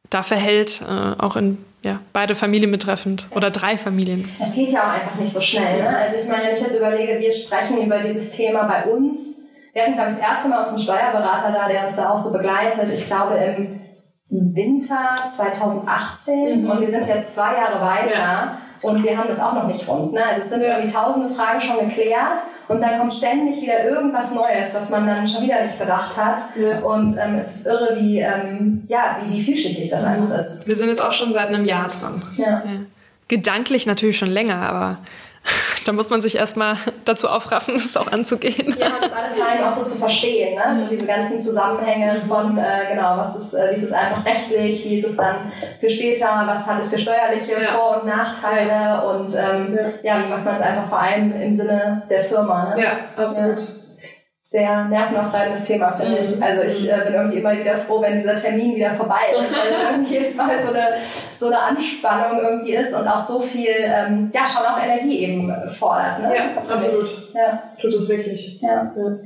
[0.10, 4.30] da verhält, äh, auch in ja, beide Familien betreffend oder drei Familien.
[4.42, 5.84] Es geht ja auch einfach nicht so schnell.
[5.84, 5.98] Ne?
[5.98, 9.42] Also ich meine, wenn ich jetzt überlege, wir sprechen über dieses Thema bei uns.
[9.74, 12.34] Wir hatten, glaube ich, das erste Mal unseren Steuerberater da, der uns da auch so
[12.34, 12.90] begleitet.
[12.92, 13.80] Ich glaube, im
[14.30, 16.70] Winter 2018 mhm.
[16.72, 18.20] und wir sind jetzt zwei Jahre weiter.
[18.20, 18.58] Ja.
[18.82, 20.14] Und wir haben das auch noch nicht rund.
[20.14, 20.26] Ne?
[20.26, 24.74] Also es sind irgendwie tausende Fragen schon geklärt und dann kommt ständig wieder irgendwas Neues,
[24.74, 26.42] was man dann schon wieder nicht bedacht hat.
[26.56, 26.80] Ja.
[26.80, 30.68] Und ähm, es ist irre, wie, ähm, ja, wie, wie vielschichtig das einfach ist.
[30.68, 32.22] Wir sind jetzt auch schon seit einem Jahr dran.
[32.38, 32.46] Ja.
[32.46, 32.64] ja.
[33.28, 35.00] Gedanklich natürlich schon länger, aber
[35.86, 38.76] da muss man sich erstmal dazu aufraffen, es auch anzugehen.
[38.78, 40.80] Ja, das alles vor allem auch so zu verstehen, ne?
[40.80, 44.84] so diese ganzen Zusammenhänge von, äh, genau, was ist, äh, wie ist es einfach rechtlich,
[44.86, 47.68] wie ist es dann für später, was hat es für steuerliche ja.
[47.70, 50.18] Vor- und Nachteile und ähm, ja.
[50.18, 50.24] ja.
[50.24, 52.76] wie macht man es einfach vor allem im Sinne der Firma.
[52.76, 52.84] Ne?
[52.84, 53.60] Ja, absolut.
[53.60, 53.87] Ja
[54.50, 56.38] sehr nervenaufreibendes Thema, finde ich.
[56.38, 56.44] Mhm.
[56.44, 59.74] Also ich äh, bin irgendwie immer wieder froh, wenn dieser Termin wieder vorbei ist, weil
[59.74, 60.88] es irgendwie jedes Mal so eine,
[61.38, 65.54] so eine Anspannung irgendwie ist und auch so viel, ähm, ja, schon auch Energie eben
[65.68, 66.22] fordert.
[66.22, 66.34] Ne?
[66.34, 67.34] Ja, absolut.
[67.34, 67.62] Ja.
[67.82, 68.62] Tut es wirklich.
[68.62, 68.90] Ja.
[68.96, 69.18] ja.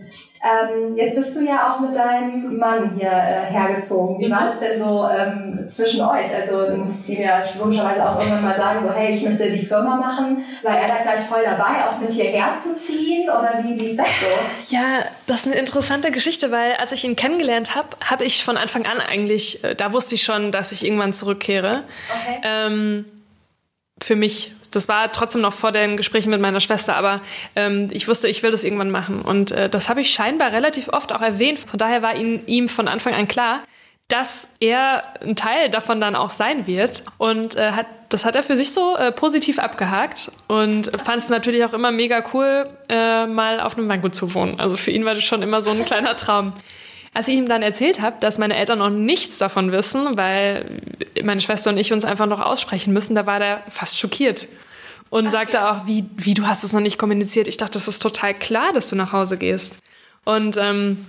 [0.44, 4.20] Ähm, jetzt bist du ja auch mit deinem Mann hier äh, hergezogen.
[4.20, 6.34] Wie war das denn so ähm, zwischen euch?
[6.34, 9.64] Also du musst ihm ja logischerweise auch irgendwann mal sagen, so hey, ich möchte die
[9.64, 10.44] Firma machen.
[10.64, 13.30] War er da gleich voll dabei, auch mit hierher zu ziehen?
[13.30, 14.76] Oder wie lief das so?
[14.76, 18.58] Ja, das ist eine interessante Geschichte, weil als ich ihn kennengelernt habe, habe ich von
[18.58, 21.84] Anfang an eigentlich, äh, da wusste ich schon, dass ich irgendwann zurückkehre.
[22.10, 22.42] Okay.
[22.44, 23.06] Ähm,
[24.02, 27.22] für mich das war trotzdem noch vor den Gesprächen mit meiner Schwester, aber
[27.56, 29.22] ähm, ich wusste, ich will das irgendwann machen.
[29.22, 31.60] Und äh, das habe ich scheinbar relativ oft auch erwähnt.
[31.60, 33.62] Von daher war ihm, ihm von Anfang an klar,
[34.08, 37.04] dass er ein Teil davon dann auch sein wird.
[37.18, 41.30] Und äh, hat, das hat er für sich so äh, positiv abgehakt und fand es
[41.30, 44.60] natürlich auch immer mega cool, äh, mal auf einem Weingut zu wohnen.
[44.60, 46.54] Also für ihn war das schon immer so ein kleiner Traum.
[47.14, 50.82] Als ich ihm dann erzählt habe, dass meine Eltern noch nichts davon wissen, weil
[51.24, 54.48] meine Schwester und ich uns einfach noch aussprechen müssen, da war der fast schockiert
[55.10, 55.32] und okay.
[55.32, 57.50] sagte auch, wie, wie, du hast es noch nicht kommuniziert.
[57.50, 59.74] Ich dachte, das ist total klar, dass du nach Hause gehst.
[60.24, 61.06] Und ähm,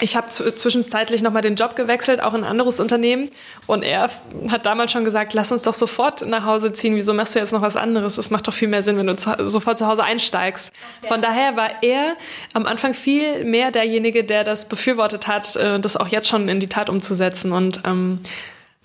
[0.00, 3.30] ich habe zwischenzeitlich nochmal den Job gewechselt, auch in ein anderes Unternehmen.
[3.66, 4.10] Und er
[4.48, 6.96] hat damals schon gesagt, lass uns doch sofort nach Hause ziehen.
[6.96, 8.18] Wieso machst du jetzt noch was anderes?
[8.18, 10.70] Es macht doch viel mehr Sinn, wenn du zu, sofort zu Hause einsteigst.
[11.00, 11.08] Okay.
[11.08, 12.16] Von daher war er
[12.52, 16.60] am Anfang viel mehr derjenige, der das befürwortet hat, äh, das auch jetzt schon in
[16.60, 17.52] die Tat umzusetzen.
[17.52, 18.20] Und ähm,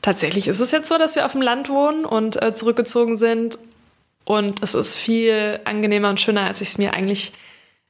[0.01, 3.59] tatsächlich ist es jetzt so, dass wir auf dem Land wohnen und äh, zurückgezogen sind.
[4.23, 7.33] Und es ist viel angenehmer und schöner, als ich es mir eigentlich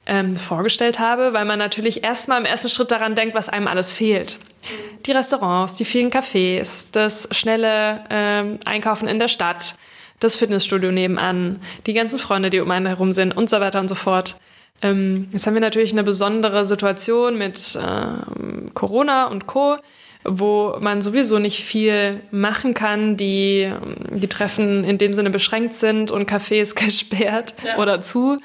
[0.05, 3.93] ähm, vorgestellt habe, weil man natürlich erstmal im ersten Schritt daran denkt, was einem alles
[3.93, 4.39] fehlt.
[4.39, 5.03] Mhm.
[5.03, 9.75] Die Restaurants, die vielen Cafés, das schnelle ähm, Einkaufen in der Stadt,
[10.19, 13.87] das Fitnessstudio nebenan, die ganzen Freunde, die um einen herum sind und so weiter und
[13.87, 14.37] so fort.
[14.81, 19.77] Ähm, jetzt haben wir natürlich eine besondere Situation mit ähm, Corona und Co
[20.23, 23.71] wo man sowieso nicht viel machen kann, die,
[24.09, 27.77] die Treffen in dem Sinne beschränkt sind und Cafés gesperrt ja.
[27.77, 28.39] oder zu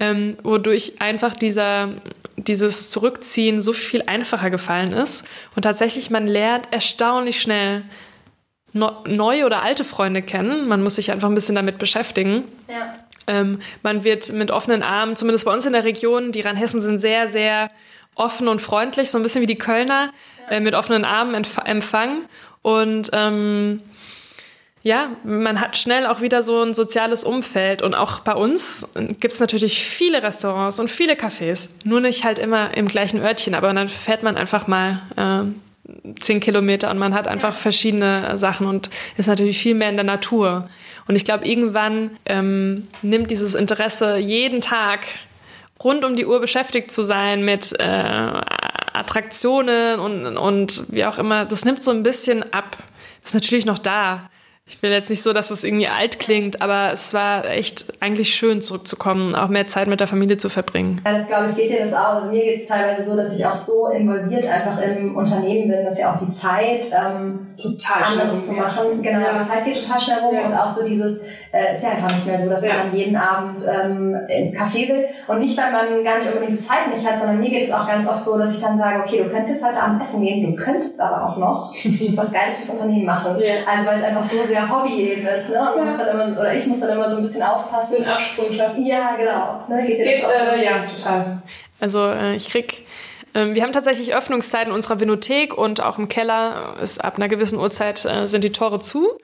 [0.00, 1.90] ähm, wodurch einfach dieser,
[2.36, 5.24] dieses Zurückziehen so viel einfacher gefallen ist.
[5.56, 7.84] Und tatsächlich, man lernt erstaunlich schnell
[8.72, 10.68] neue oder alte Freunde kennen.
[10.68, 12.44] Man muss sich einfach ein bisschen damit beschäftigen.
[12.68, 12.94] Ja.
[13.26, 16.98] Ähm, man wird mit offenen Armen, zumindest bei uns in der Region, die Rheinhessen sind
[16.98, 17.70] sehr, sehr
[18.14, 20.12] offen und freundlich, so ein bisschen wie die Kölner,
[20.50, 20.56] ja.
[20.56, 22.26] äh, mit offenen Armen empfangen.
[22.62, 23.80] Und ähm,
[24.82, 27.82] ja, man hat schnell auch wieder so ein soziales Umfeld.
[27.82, 31.68] Und auch bei uns gibt es natürlich viele Restaurants und viele Cafés.
[31.84, 36.40] Nur nicht halt immer im gleichen Örtchen, aber dann fährt man einfach mal äh, zehn
[36.40, 40.68] Kilometer und man hat einfach verschiedene Sachen und ist natürlich viel mehr in der Natur.
[41.06, 45.06] Und ich glaube, irgendwann ähm, nimmt dieses Interesse jeden Tag
[45.82, 47.84] rund um die Uhr beschäftigt zu sein mit äh,
[48.92, 52.76] Attraktionen und, und wie auch immer, das nimmt so ein bisschen ab.
[53.22, 54.28] Das ist natürlich noch da
[54.68, 58.34] ich will jetzt nicht so, dass es irgendwie alt klingt, aber es war echt eigentlich
[58.34, 61.00] schön zurückzukommen, auch mehr Zeit mit der Familie zu verbringen.
[61.04, 62.16] Ja, das glaube ich geht dir das auch.
[62.16, 65.84] Also mir geht es teilweise so, dass ich auch so involviert einfach im Unternehmen bin,
[65.84, 69.02] dass ja auch die Zeit ähm, total anderes zu machen.
[69.02, 69.38] Genau, ja.
[69.38, 70.46] die Zeit geht total schnell rum ja.
[70.46, 71.22] und auch so dieses
[71.52, 72.74] äh, ist ja einfach nicht mehr so, dass ja.
[72.74, 75.06] man jeden Abend ähm, ins Café will.
[75.26, 77.72] Und nicht, weil man gar nicht unbedingt die Zeit nicht hat, sondern mir geht es
[77.72, 80.22] auch ganz oft so, dass ich dann sage, okay, du könntest jetzt heute Abend essen
[80.22, 81.72] gehen, du könntest aber auch noch
[82.16, 83.38] was Geiles fürs Unternehmen machen.
[83.40, 83.54] Ja.
[83.66, 85.50] Also weil es einfach so sehr Hobby eben ist.
[85.50, 85.72] Ne?
[85.72, 85.84] Und ja.
[85.84, 87.96] muss dann immer, oder ich muss dann immer so ein bisschen aufpassen.
[87.96, 88.84] Einen Absprung schaffen.
[88.84, 89.62] Ja, genau.
[89.68, 89.86] Ne?
[89.86, 91.42] Geht, Geht äh, ja, total.
[91.80, 92.86] Also äh, ich krieg
[93.34, 97.58] ähm, wir haben tatsächlich Öffnungszeiten unserer Vinothek und auch im Keller ist ab einer gewissen
[97.58, 99.18] Uhrzeit äh, sind die Tore zu.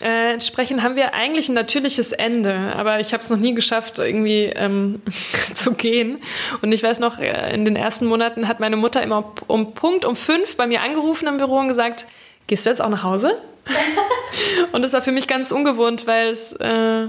[0.00, 3.98] Äh, entsprechend haben wir eigentlich ein natürliches Ende, aber ich habe es noch nie geschafft,
[3.98, 5.02] irgendwie ähm,
[5.54, 6.18] zu gehen.
[6.62, 10.04] Und ich weiß noch, äh, in den ersten Monaten hat meine Mutter immer um Punkt
[10.04, 12.06] um fünf bei mir angerufen im Büro und gesagt,
[12.46, 13.38] gehst du jetzt auch nach Hause?
[14.72, 17.08] und das war für mich ganz ungewohnt, weil es äh,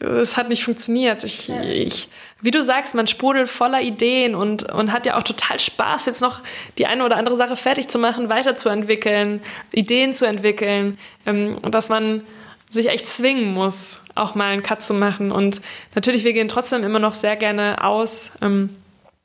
[0.00, 1.24] es hat nicht funktioniert.
[1.24, 1.62] Ich, ja.
[1.62, 2.08] ich,
[2.40, 6.22] wie du sagst, man sprudelt voller Ideen und, und hat ja auch total Spaß, jetzt
[6.22, 6.40] noch
[6.78, 9.40] die eine oder andere Sache fertig zu machen, weiterzuentwickeln,
[9.72, 12.22] Ideen zu entwickeln ähm, und dass man
[12.70, 15.32] sich echt zwingen muss, auch mal einen Cut zu machen.
[15.32, 15.62] Und
[15.94, 18.32] natürlich, wir gehen trotzdem immer noch sehr gerne aus.
[18.42, 18.70] Ähm,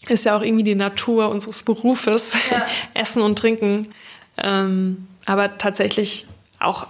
[0.08, 2.66] ist ja auch irgendwie die Natur unseres Berufes, ja.
[2.94, 3.90] Essen und Trinken.
[4.38, 6.26] Ähm, aber tatsächlich
[6.60, 6.88] auch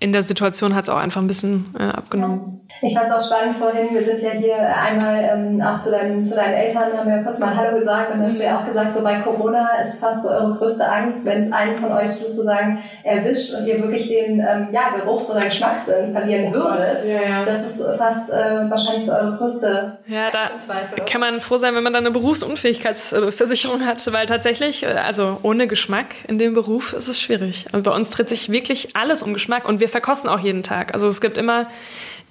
[0.00, 2.60] in der Situation hat es auch einfach ein bisschen äh, abgenommen.
[2.80, 6.26] Ich fand es auch spannend vorhin, wir sind ja hier einmal ähm, auch zu deinen,
[6.26, 8.96] zu deinen Eltern, haben wir kurz mal Hallo gesagt und hast du ja auch gesagt,
[8.96, 12.82] so bei Corona ist fast so eure größte Angst, wenn es einen von euch sozusagen
[13.04, 17.04] erwischt und ihr wirklich den ähm, ja, Geruchs- oder Geschmackssinn verlieren würdet.
[17.06, 17.44] Ja, ja.
[17.44, 21.74] Das ist fast äh, wahrscheinlich so eure größte Ja, da Zweifel, kann man froh sein,
[21.74, 26.92] wenn man dann eine Berufsunfähigkeitsversicherung hat, weil tatsächlich, äh, also ohne Geschmack in dem Beruf
[26.92, 27.66] ist es schwierig.
[27.72, 30.94] Also bei uns dreht sich wirklich alles um Geschmack und wir verkosten auch jeden Tag.
[30.94, 31.66] Also es gibt immer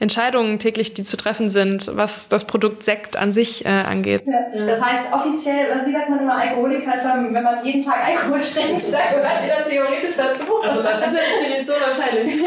[0.01, 4.23] Entscheidungen täglich, die zu treffen sind, was das Produkt Sekt an sich äh, angeht.
[4.25, 4.65] Ja.
[4.65, 8.81] Das heißt, offiziell, wie sagt man immer, Alkoholiker ist, wenn man jeden Tag Alkohol trinkt,
[8.91, 10.59] da gehört ihr dann theoretisch dazu.
[10.63, 12.33] Also nach dieser Definition wahrscheinlich.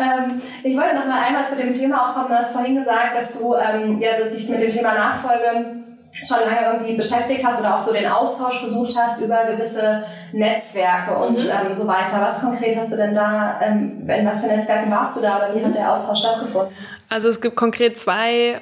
[0.00, 2.28] ähm, ich wollte noch mal einmal zu dem Thema auch kommen.
[2.28, 5.82] Du hast vorhin gesagt, dass du ähm, ja, so dich mit dem Thema Nachfolge
[6.26, 11.16] schon lange irgendwie beschäftigt hast oder auch so den Austausch gesucht hast über gewisse Netzwerke
[11.16, 11.44] und mhm.
[11.44, 12.20] ähm, so weiter.
[12.20, 15.54] Was konkret hast du denn da, ähm, in was für Netzwerken warst du da oder
[15.54, 16.74] wie hat der Austausch stattgefunden?
[17.08, 18.60] Also es gibt konkret zwei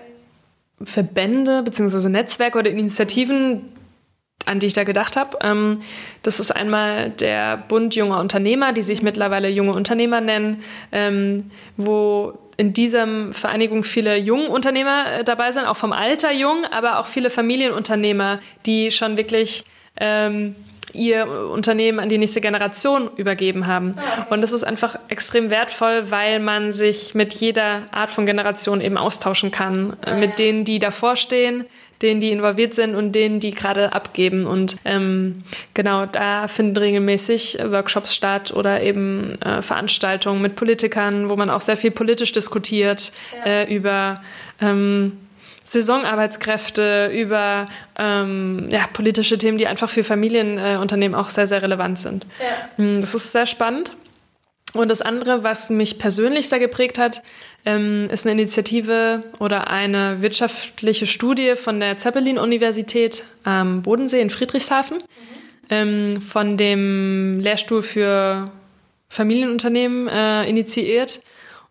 [0.83, 2.09] Verbände bzw.
[2.09, 3.73] Netzwerke oder Initiativen,
[4.47, 5.39] an die ich da gedacht habe.
[5.43, 5.82] Ähm,
[6.22, 10.62] das ist einmal der Bund junger Unternehmer, die sich mittlerweile junge Unternehmer nennen,
[10.93, 16.64] ähm, wo in dieser Vereinigung viele junge Unternehmer äh, dabei sind, auch vom Alter jung,
[16.70, 19.64] aber auch viele Familienunternehmer, die schon wirklich
[20.01, 20.57] ähm,
[20.93, 23.95] ihr Unternehmen an die nächste Generation übergeben haben.
[23.97, 24.26] Ah.
[24.30, 28.97] Und das ist einfach extrem wertvoll, weil man sich mit jeder Art von Generation eben
[28.97, 29.97] austauschen kann.
[30.05, 31.64] Ah, mit denen, die davor stehen,
[32.03, 34.46] denen, die involviert sind und denen, die gerade abgeben.
[34.46, 35.42] Und ähm,
[35.74, 41.61] genau, da finden regelmäßig Workshops statt oder eben äh, Veranstaltungen mit Politikern, wo man auch
[41.61, 43.12] sehr viel politisch diskutiert
[43.44, 43.51] ja.
[43.51, 44.22] äh, über
[44.61, 45.18] ähm,
[45.64, 47.68] Saisonarbeitskräfte, über
[47.99, 52.26] ähm, ja, politische Themen, die einfach für Familienunternehmen äh, auch sehr, sehr relevant sind.
[52.40, 52.82] Ja.
[52.82, 53.92] Mm, das ist sehr spannend.
[54.79, 57.22] Und das andere, was mich persönlich sehr geprägt hat,
[57.64, 64.99] ähm, ist eine Initiative oder eine wirtschaftliche Studie von der Zeppelin-Universität am Bodensee in Friedrichshafen,
[65.68, 66.20] mhm.
[66.20, 68.53] von dem Lehrstuhl für
[69.09, 71.22] Familienunternehmen äh, initiiert.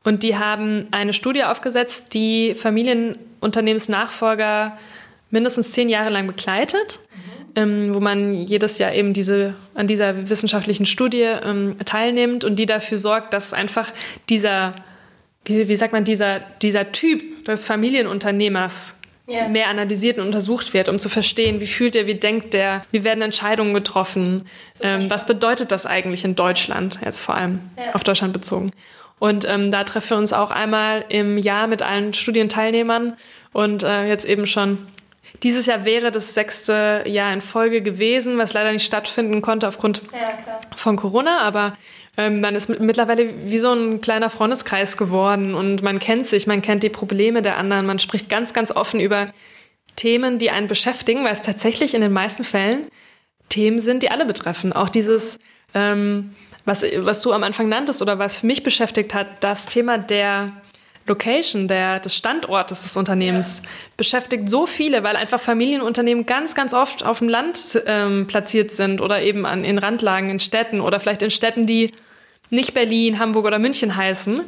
[0.04, 4.78] Und die haben eine Studie aufgesetzt, die Familienunternehmensnachfolger
[5.32, 7.00] mindestens zehn Jahre lang begleitet.
[7.58, 12.68] Ähm, wo man jedes Jahr eben diese, an dieser wissenschaftlichen Studie ähm, teilnimmt und die
[12.68, 13.92] dafür sorgt, dass einfach
[14.30, 14.76] dieser,
[15.44, 18.94] wie, wie sagt man, dieser, dieser Typ des Familienunternehmers
[19.30, 19.50] Yeah.
[19.50, 23.04] mehr analysiert und untersucht wird, um zu verstehen, wie fühlt er, wie denkt er, wie
[23.04, 24.46] werden Entscheidungen getroffen,
[24.80, 27.94] ähm, was bedeutet das eigentlich in Deutschland, jetzt vor allem yeah.
[27.94, 28.72] auf Deutschland bezogen.
[29.20, 33.18] Und ähm, da treffen wir uns auch einmal im Jahr mit allen Studienteilnehmern
[33.52, 34.78] und äh, jetzt eben schon
[35.44, 40.02] Dieses Jahr wäre das sechste Jahr in Folge gewesen, was leider nicht stattfinden konnte aufgrund
[40.12, 41.78] Ja, von Corona, aber
[42.18, 46.48] ähm, man ist mit- mittlerweile wie so ein kleiner Freundeskreis geworden und man kennt sich,
[46.48, 49.32] man kennt die Probleme der anderen, man spricht ganz, ganz offen über
[49.96, 52.88] Themen, die einen beschäftigen, weil es tatsächlich in den meisten Fällen
[53.50, 54.74] Themen sind, die alle betreffen.
[54.74, 55.40] Auch dieses,
[55.74, 56.36] ähm,
[56.66, 60.52] was, was du am Anfang nanntest oder was mich beschäftigt hat, das Thema der
[61.08, 63.62] Location, der, des Standortes des Unternehmens
[63.96, 69.02] beschäftigt so viele, weil einfach Familienunternehmen ganz, ganz oft auf dem Land ähm, platziert sind
[69.02, 71.92] oder eben an, in Randlagen, in Städten oder vielleicht in Städten, die
[72.50, 74.42] nicht Berlin, Hamburg oder München heißen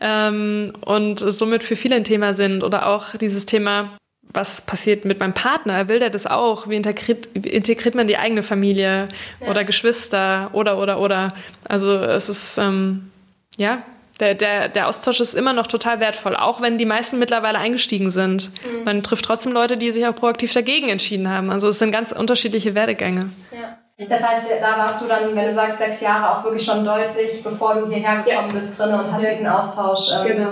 [0.00, 2.62] ähm, und somit für viele ein Thema sind.
[2.62, 5.88] Oder auch dieses Thema, was passiert mit meinem Partner?
[5.88, 6.68] Will der das auch?
[6.68, 9.08] Wie integriert, wie integriert man die eigene Familie
[9.40, 11.34] oder Geschwister oder, oder, oder?
[11.68, 13.10] Also es ist, ähm,
[13.56, 13.82] ja,
[14.20, 18.10] der, der, der Austausch ist immer noch total wertvoll, auch wenn die meisten mittlerweile eingestiegen
[18.10, 18.50] sind.
[18.84, 21.50] Man trifft trotzdem Leute, die sich auch proaktiv dagegen entschieden haben.
[21.50, 23.30] Also es sind ganz unterschiedliche Werdegänge.
[23.52, 23.78] Ja.
[24.08, 27.42] Das heißt, da warst du dann, wenn du sagst sechs Jahre, auch wirklich schon deutlich,
[27.42, 29.30] bevor du hierher gekommen bist, drin und hast Ja.
[29.30, 30.50] diesen Austausch ähm, Genau.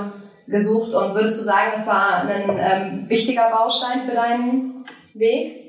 [0.48, 0.92] gesucht.
[0.94, 5.65] Und würdest du sagen, das war ein ähm, wichtiger Baustein für deinen Weg?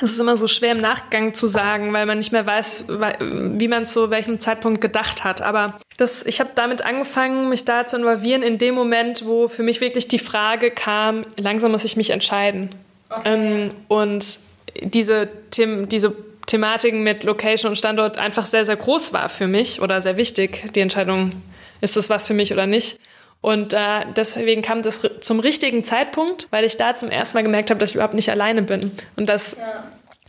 [0.00, 3.68] Es ist immer so schwer im Nachgang zu sagen, weil man nicht mehr weiß, wie
[3.68, 5.40] man zu welchem Zeitpunkt gedacht hat.
[5.40, 9.62] Aber das, ich habe damit angefangen, mich da zu involvieren in dem Moment, wo für
[9.62, 12.74] mich wirklich die Frage kam, langsam muss ich mich entscheiden.
[13.24, 14.38] Ähm, und
[14.82, 16.14] diese, Them diese
[16.46, 20.72] Thematiken mit Location und Standort einfach sehr, sehr groß war für mich oder sehr wichtig.
[20.74, 21.32] Die Entscheidung,
[21.80, 22.98] ist es was für mich oder nicht.
[23.40, 27.70] Und äh, deswegen kam das zum richtigen Zeitpunkt, weil ich da zum ersten Mal gemerkt
[27.70, 28.90] habe, dass ich überhaupt nicht alleine bin.
[29.16, 29.56] Und dass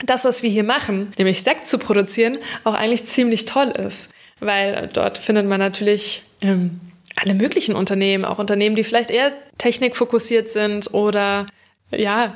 [0.06, 4.12] das, was wir hier machen, nämlich Sekt zu produzieren, auch eigentlich ziemlich toll ist.
[4.40, 6.80] Weil dort findet man natürlich ähm,
[7.16, 11.48] alle möglichen Unternehmen, auch Unternehmen, die vielleicht eher technikfokussiert sind oder
[11.90, 12.36] ja,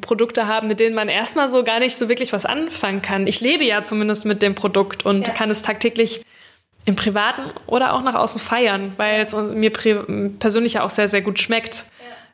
[0.00, 3.26] Produkte haben, mit denen man erstmal so gar nicht so wirklich was anfangen kann.
[3.26, 5.34] Ich lebe ja zumindest mit dem Produkt und Ja.
[5.34, 6.22] kann es tagtäglich
[6.88, 9.70] im Privaten oder auch nach außen feiern, weil es mir
[10.38, 11.84] persönlich ja auch sehr, sehr gut schmeckt.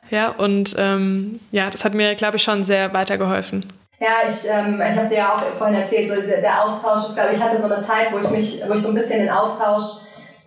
[0.09, 3.73] Ja, und ähm, ja, das hat mir, glaube ich, schon sehr weitergeholfen.
[3.99, 7.15] Ja, ich, ähm, ich habe dir ja auch vorhin erzählt, so der, der Austausch, ich
[7.15, 9.29] glaube, ich hatte so eine Zeit, wo ich mich, wo ich so ein bisschen den
[9.29, 10.04] Austausch,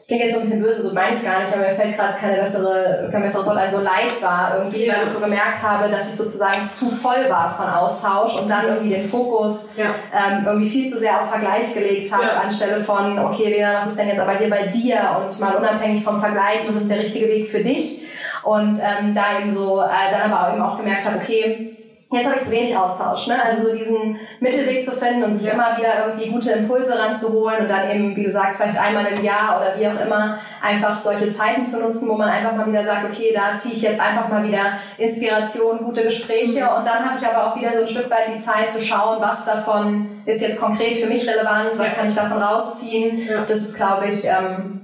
[0.09, 2.39] klingt jetzt so ein bisschen böse, so meins gar nicht, aber mir fällt gerade keine
[2.39, 6.09] bessere, kein besseres Wort ein, so leid war irgendwie, weil ich so gemerkt habe, dass
[6.09, 9.95] ich sozusagen zu voll war von Austausch und dann irgendwie den Fokus Ja.
[10.15, 12.41] ähm, irgendwie viel zu sehr auf Vergleich gelegt habe, Ja.
[12.41, 16.03] anstelle von, okay, Lena, was ist denn jetzt aber hier bei dir und mal unabhängig
[16.03, 18.01] vom Vergleich, was ist der richtige Weg für dich?
[18.45, 21.77] Und ähm, da eben so, äh, dann aber eben auch gemerkt habe, okay,
[22.11, 23.37] jetzt habe ich zu wenig Austausch, ne?
[23.43, 27.69] Also so diesen Mittelweg zu finden und sich immer wieder irgendwie gute Impulse ranzuholen und
[27.69, 31.31] dann eben, wie du sagst, vielleicht einmal im Jahr oder wie auch immer, einfach solche
[31.33, 34.29] Zeiten zu nutzen, wo man einfach mal wieder sagt, okay, da ziehe ich jetzt einfach
[34.29, 38.11] mal wieder Inspiration, gute Gespräche und dann habe ich aber auch wieder so ein Stück
[38.11, 41.95] weit die Zeit zu schauen, was davon ist jetzt konkret für mich relevant, was Ja.
[41.95, 43.27] kann ich davon rausziehen.
[43.29, 43.45] Ja.
[43.47, 44.81] Das ist, glaube ich, ähm,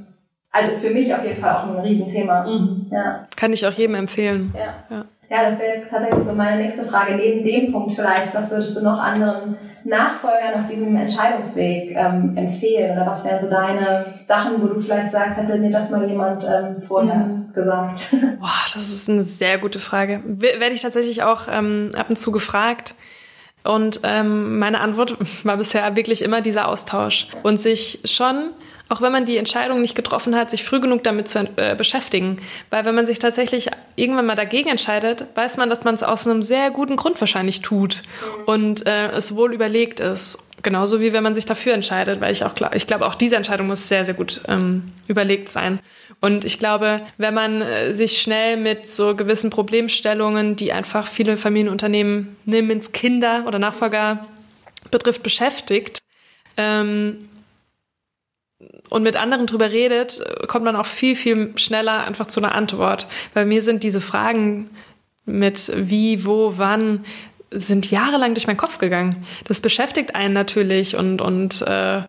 [0.50, 2.46] also ist für mich auf jeden Fall auch ein Riesenthema.
[2.90, 3.26] Ja.
[3.36, 4.54] Kann ich auch jedem empfehlen.
[4.56, 4.74] Ja.
[4.96, 5.04] Ja.
[5.30, 7.16] Ja, das wäre jetzt tatsächlich so meine nächste Frage.
[7.16, 12.96] Neben dem Punkt vielleicht, was würdest du noch anderen Nachfolgern auf diesem Entscheidungsweg ähm, empfehlen?
[12.96, 16.44] Oder was wären so deine Sachen, wo du vielleicht sagst, hätte mir das mal jemand
[16.44, 18.10] ähm, vorher gesagt?
[18.40, 20.22] Boah, das ist eine sehr gute Frage.
[20.24, 22.94] Werde ich tatsächlich auch ähm, ab und zu gefragt.
[23.62, 27.28] Und ähm, meine Antwort war bisher wirklich immer dieser Austausch.
[27.42, 28.50] Und sich schon,
[28.88, 32.36] auch wenn man die Entscheidung nicht getroffen hat, sich früh genug damit zu äh, beschäftigen.
[32.70, 36.26] Weil wenn man sich tatsächlich irgendwann mal dagegen entscheidet, weiß man, dass man es aus
[36.26, 38.02] einem sehr guten Grund wahrscheinlich tut
[38.46, 40.38] und äh, es wohl überlegt ist.
[40.62, 43.36] Genauso wie wenn man sich dafür entscheidet, weil ich auch klar, ich glaube, auch diese
[43.36, 45.78] Entscheidung muss sehr, sehr gut ähm, überlegt sein.
[46.20, 51.36] Und ich glaube, wenn man äh, sich schnell mit so gewissen Problemstellungen, die einfach viele
[51.36, 54.26] Familienunternehmen, nimm ins Kinder- oder Nachfolger
[54.90, 56.00] betrifft, beschäftigt,
[56.56, 57.28] ähm,
[58.90, 62.54] und mit anderen drüber redet, äh, kommt man auch viel, viel schneller einfach zu einer
[62.54, 63.06] Antwort.
[63.32, 64.70] Bei mir sind diese Fragen
[65.26, 67.04] mit wie, wo, wann,
[67.50, 69.24] sind jahrelang durch meinen Kopf gegangen.
[69.46, 72.02] Das beschäftigt einen natürlich und, und äh,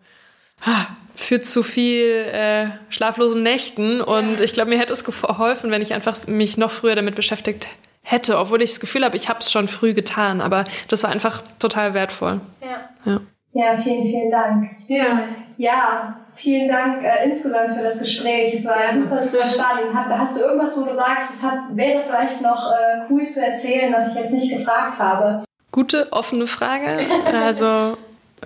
[0.62, 4.02] ah, führt zu viel äh, schlaflosen Nächten.
[4.02, 7.68] Und ich glaube, mir hätte es geholfen, wenn ich einfach mich noch früher damit beschäftigt
[8.02, 10.42] hätte, obwohl ich das Gefühl habe, ich habe es schon früh getan.
[10.42, 12.42] Aber das war einfach total wertvoll.
[12.62, 13.12] Ja.
[13.12, 13.22] Ja.
[13.58, 14.70] Ja, vielen, vielen Dank.
[14.90, 15.24] Ja.
[15.58, 18.54] Ja, vielen Dank äh, insgesamt für das Gespräch.
[18.54, 19.94] Es war super, super spannend.
[19.94, 23.46] Hat, hast du irgendwas, wo du sagst, es hat, wäre vielleicht noch äh, cool zu
[23.46, 25.44] erzählen, was ich jetzt nicht gefragt habe?
[25.72, 27.00] Gute, offene Frage.
[27.34, 27.98] Also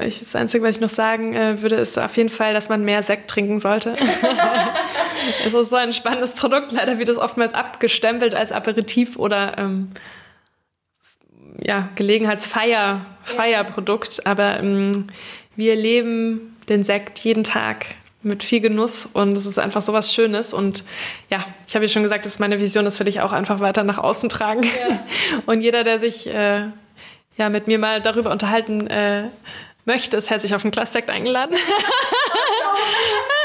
[0.01, 2.83] ich, das Einzige, was ich noch sagen äh, würde, ist auf jeden Fall, dass man
[2.83, 3.95] mehr Sekt trinken sollte.
[5.45, 6.71] es ist so ein spannendes Produkt.
[6.71, 9.91] Leider wird es oftmals abgestempelt als Aperitif oder ähm,
[11.61, 15.07] ja, Gelegenheitsfeier, Feierprodukt, aber ähm,
[15.55, 17.85] wir leben den Sekt jeden Tag
[18.21, 20.53] mit viel Genuss und es ist einfach so was Schönes.
[20.53, 20.83] Und
[21.29, 23.59] ja, ich habe ja schon gesagt, das ist meine Vision, das will ich auch einfach
[23.59, 24.63] weiter nach außen tragen.
[24.63, 25.03] Ja.
[25.45, 26.65] Und jeder, der sich äh,
[27.37, 29.29] ja, mit mir mal darüber unterhalten äh,
[29.85, 31.55] möchte, ist herzlich auf den Klassekt eingeladen.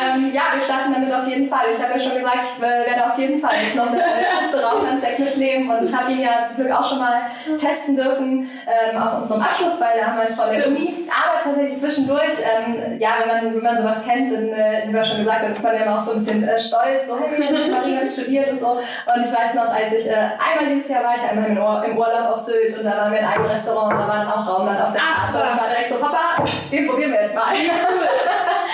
[0.00, 1.66] ähm, ja, wir starten damit auf jeden Fall.
[1.74, 5.18] Ich habe ja schon gesagt, ich werde auf jeden Fall jetzt noch eine erste Raumlandsekt
[5.20, 7.22] mitnehmen und ich habe ihn ja zum Glück auch schon mal
[7.58, 11.08] testen dürfen ähm, auf unserem Abschlussball damals von der Uni.
[11.08, 15.04] Aber tatsächlich zwischendurch, ähm, ja, wenn man, wenn man sowas kennt, dann, äh, habe ja
[15.04, 17.52] schon gesagt, dann ist man ja immer auch so ein bisschen äh, stolz, so, hey,
[17.52, 18.70] Marie habe ich studiert und so.
[18.72, 21.84] Und ich weiß noch, als ich äh, einmal dieses Jahr war, ich einmal im, Ur
[21.84, 24.28] im Urlaub auf Sylt und da waren wir in einem Restaurant und da war dann
[24.28, 25.42] auch Raumland auf der Karte.
[25.42, 27.54] Und ich war direkt so, Papa, den probieren wir jetzt mal.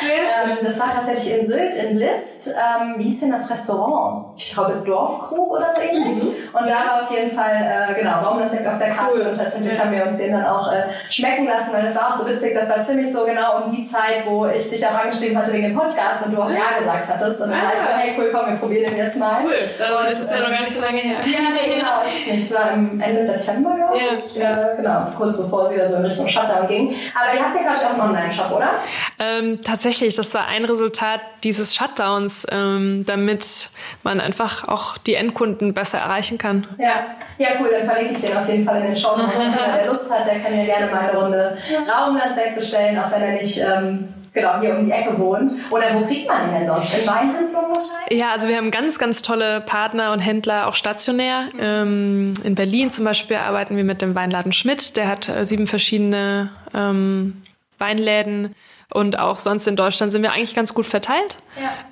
[0.02, 2.48] Ähm, das war tatsächlich in Sylt, in List.
[2.48, 4.26] Ähm, wie hieß denn das Restaurant?
[4.36, 6.22] Ich glaube Dorfkrug oder so ähnlich.
[6.22, 6.34] Mhm.
[6.52, 7.54] Und da war auf jeden Fall,
[7.90, 9.26] äh, genau, Raumlandsekt auf der Karte cool.
[9.28, 9.84] und tatsächlich ja.
[9.84, 12.54] haben wir uns den dann auch äh, schmecken lassen, weil das war auch so witzig,
[12.54, 15.64] das war ziemlich so genau um die Zeit, wo ich dich auch angeschrieben hatte wegen
[15.64, 17.40] dem Podcast und du auch Ja gesagt hattest.
[17.40, 17.64] Und dann ah.
[17.64, 19.44] war ich so, hey cool, komm, wir probieren den jetzt mal.
[19.44, 21.16] Cool, und, das ist ja noch gar nicht so lange her.
[21.24, 22.44] Ja, nee, genau, ist es nicht.
[22.44, 24.36] Es war im Ende September, glaube ich.
[24.36, 24.72] Ja.
[24.72, 26.94] Äh, genau, kurz bevor es wieder so in Richtung Shutdown ging.
[27.14, 28.70] Aber ihr habt ja, glaube ich, auch einen Online-Shop, oder?
[29.18, 33.70] Ähm, tatsächlich, das war ein Resultat dieses Shutdowns, ähm, damit
[34.02, 36.66] man einfach auch die Endkunden besser erreichen kann.
[36.78, 37.06] Ja,
[37.38, 39.32] ja cool, dann verlinke ich den auf jeden Fall in den Show Notes.
[39.36, 41.58] Wer Lust hat, der kann ja gerne mal eine Runde
[41.88, 45.52] Raumlandsekt bestellen, auch wenn er nicht ähm, genau hier um die Ecke wohnt.
[45.70, 46.92] Oder wo kriegt man ihn denn sonst?
[46.98, 48.18] In Weinhandlungen wahrscheinlich?
[48.18, 51.48] Ja, also wir haben ganz, ganz tolle Partner und Händler, auch stationär.
[51.52, 51.60] Mhm.
[51.60, 54.96] Ähm, in Berlin zum Beispiel arbeiten wir mit dem Weinladen Schmidt.
[54.96, 57.42] Der hat äh, sieben verschiedene ähm,
[57.78, 58.54] Weinläden.
[58.92, 61.36] Und auch sonst in Deutschland sind wir eigentlich ganz gut verteilt.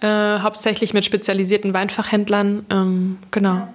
[0.01, 0.37] Ja.
[0.37, 2.67] Äh, hauptsächlich mit spezialisierten Weinfachhändlern.
[2.71, 3.69] Ähm, genau.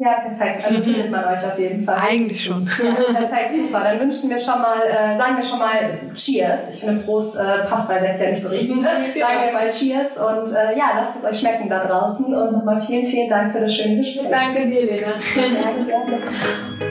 [0.00, 0.64] Ja, perfekt.
[0.66, 1.98] Also findet man euch auf jeden Fall.
[1.98, 2.66] Eigentlich schon.
[2.82, 3.84] Ja, perfekt, super.
[3.84, 6.74] Dann wünschen wir schon mal, äh, sagen wir schon mal Cheers.
[6.74, 8.76] Ich finde Prost äh, passt bei Sekt ja nicht so richtig.
[8.76, 8.82] Ne?
[8.82, 12.34] Sagen wir mal Cheers und äh, ja, lasst es euch schmecken da draußen.
[12.34, 14.30] Und nochmal vielen, vielen Dank für das schöne Gespräch.
[14.30, 15.08] Danke dir, Lena.
[15.34, 16.89] Gerne, gerne.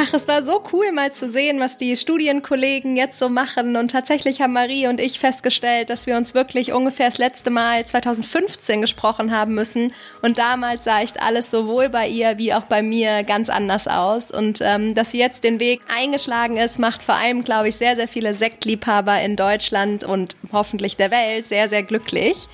[0.00, 3.74] Ach, es war so cool mal zu sehen, was die Studienkollegen jetzt so machen.
[3.74, 7.84] Und tatsächlich haben Marie und ich festgestellt, dass wir uns wirklich ungefähr das letzte Mal
[7.84, 9.92] 2015 gesprochen haben müssen.
[10.22, 14.30] Und damals sah echt alles sowohl bei ihr wie auch bei mir ganz anders aus.
[14.30, 17.96] Und ähm, dass sie jetzt den Weg eingeschlagen ist, macht vor allem, glaube ich, sehr,
[17.96, 22.46] sehr viele Sektliebhaber in Deutschland und hoffentlich der Welt sehr, sehr glücklich.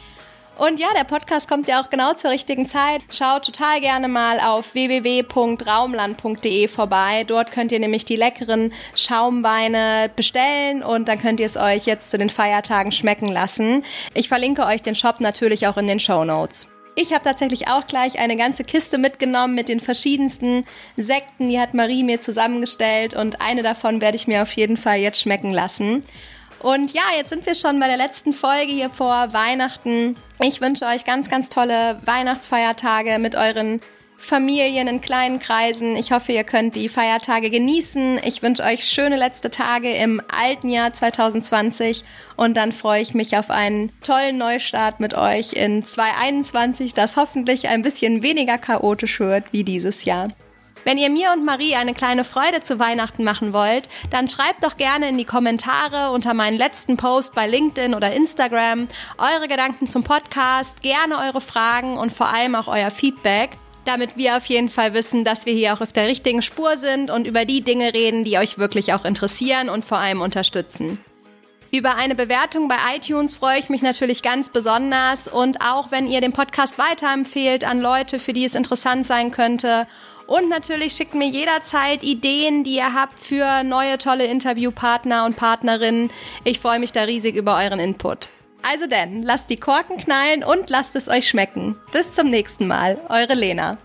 [0.57, 3.02] Und ja, der Podcast kommt ja auch genau zur richtigen Zeit.
[3.11, 7.24] Schaut total gerne mal auf www.raumland.de vorbei.
[7.24, 12.12] Dort könnt ihr nämlich die leckeren Schaumweine bestellen und dann könnt ihr es euch jetzt
[12.12, 13.84] zu den Feiertagen schmecken lassen.
[14.14, 16.68] Ich verlinke euch den Shop natürlich auch in den Show Notes.
[16.96, 20.64] Ich habe tatsächlich auch gleich eine ganze Kiste mitgenommen mit den verschiedensten
[20.96, 21.48] Sekten.
[21.48, 25.20] Die hat Marie mir zusammengestellt und eine davon werde ich mir auf jeden Fall jetzt
[25.20, 26.05] schmecken lassen.
[26.64, 30.16] Und ja, jetzt sind wir schon bei der letzten Folge hier vor Weihnachten.
[30.40, 33.82] Ich wünsche euch ganz, ganz tolle Weihnachtsfeiertage mit euren
[34.16, 35.94] Familien in kleinen Kreisen.
[35.94, 38.18] Ich hoffe, ihr könnt die Feiertage genießen.
[38.24, 42.02] Ich wünsche euch schöne letzte Tage im alten Jahr 2020
[42.36, 47.68] und dann freue ich mich auf einen tollen Neustart mit euch in 2021, das hoffentlich
[47.68, 50.28] ein bisschen weniger chaotisch wird wie dieses Jahr.
[50.85, 54.76] Wenn ihr mir und Marie eine kleine Freude zu Weihnachten machen wollt, dann schreibt doch
[54.76, 60.05] gerne in die Kommentare unter meinen letzten Post bei LinkedIn oder Instagram eure Gedanken zum
[60.05, 63.51] Podcast, gerne eure Fragen und vor allem auch euer Feedback
[63.87, 67.11] damit wir auf jeden Fall wissen, dass wir hier auch auf der richtigen Spur sind
[67.11, 70.99] und über die Dinge reden, die euch wirklich auch interessieren und vor allem unterstützen.
[71.70, 76.20] Über eine Bewertung bei iTunes freue ich mich natürlich ganz besonders und auch wenn ihr
[76.20, 79.87] den Podcast weiterempfehlt an Leute, für die es interessant sein könnte
[80.27, 86.11] und natürlich schickt mir jederzeit Ideen, die ihr habt für neue tolle Interviewpartner und Partnerinnen.
[86.45, 88.29] Ich freue mich da riesig über euren Input.
[88.62, 91.77] Also denn, lasst die Korken knallen und lasst es euch schmecken.
[91.93, 93.77] Bis zum nächsten Mal, eure Lena.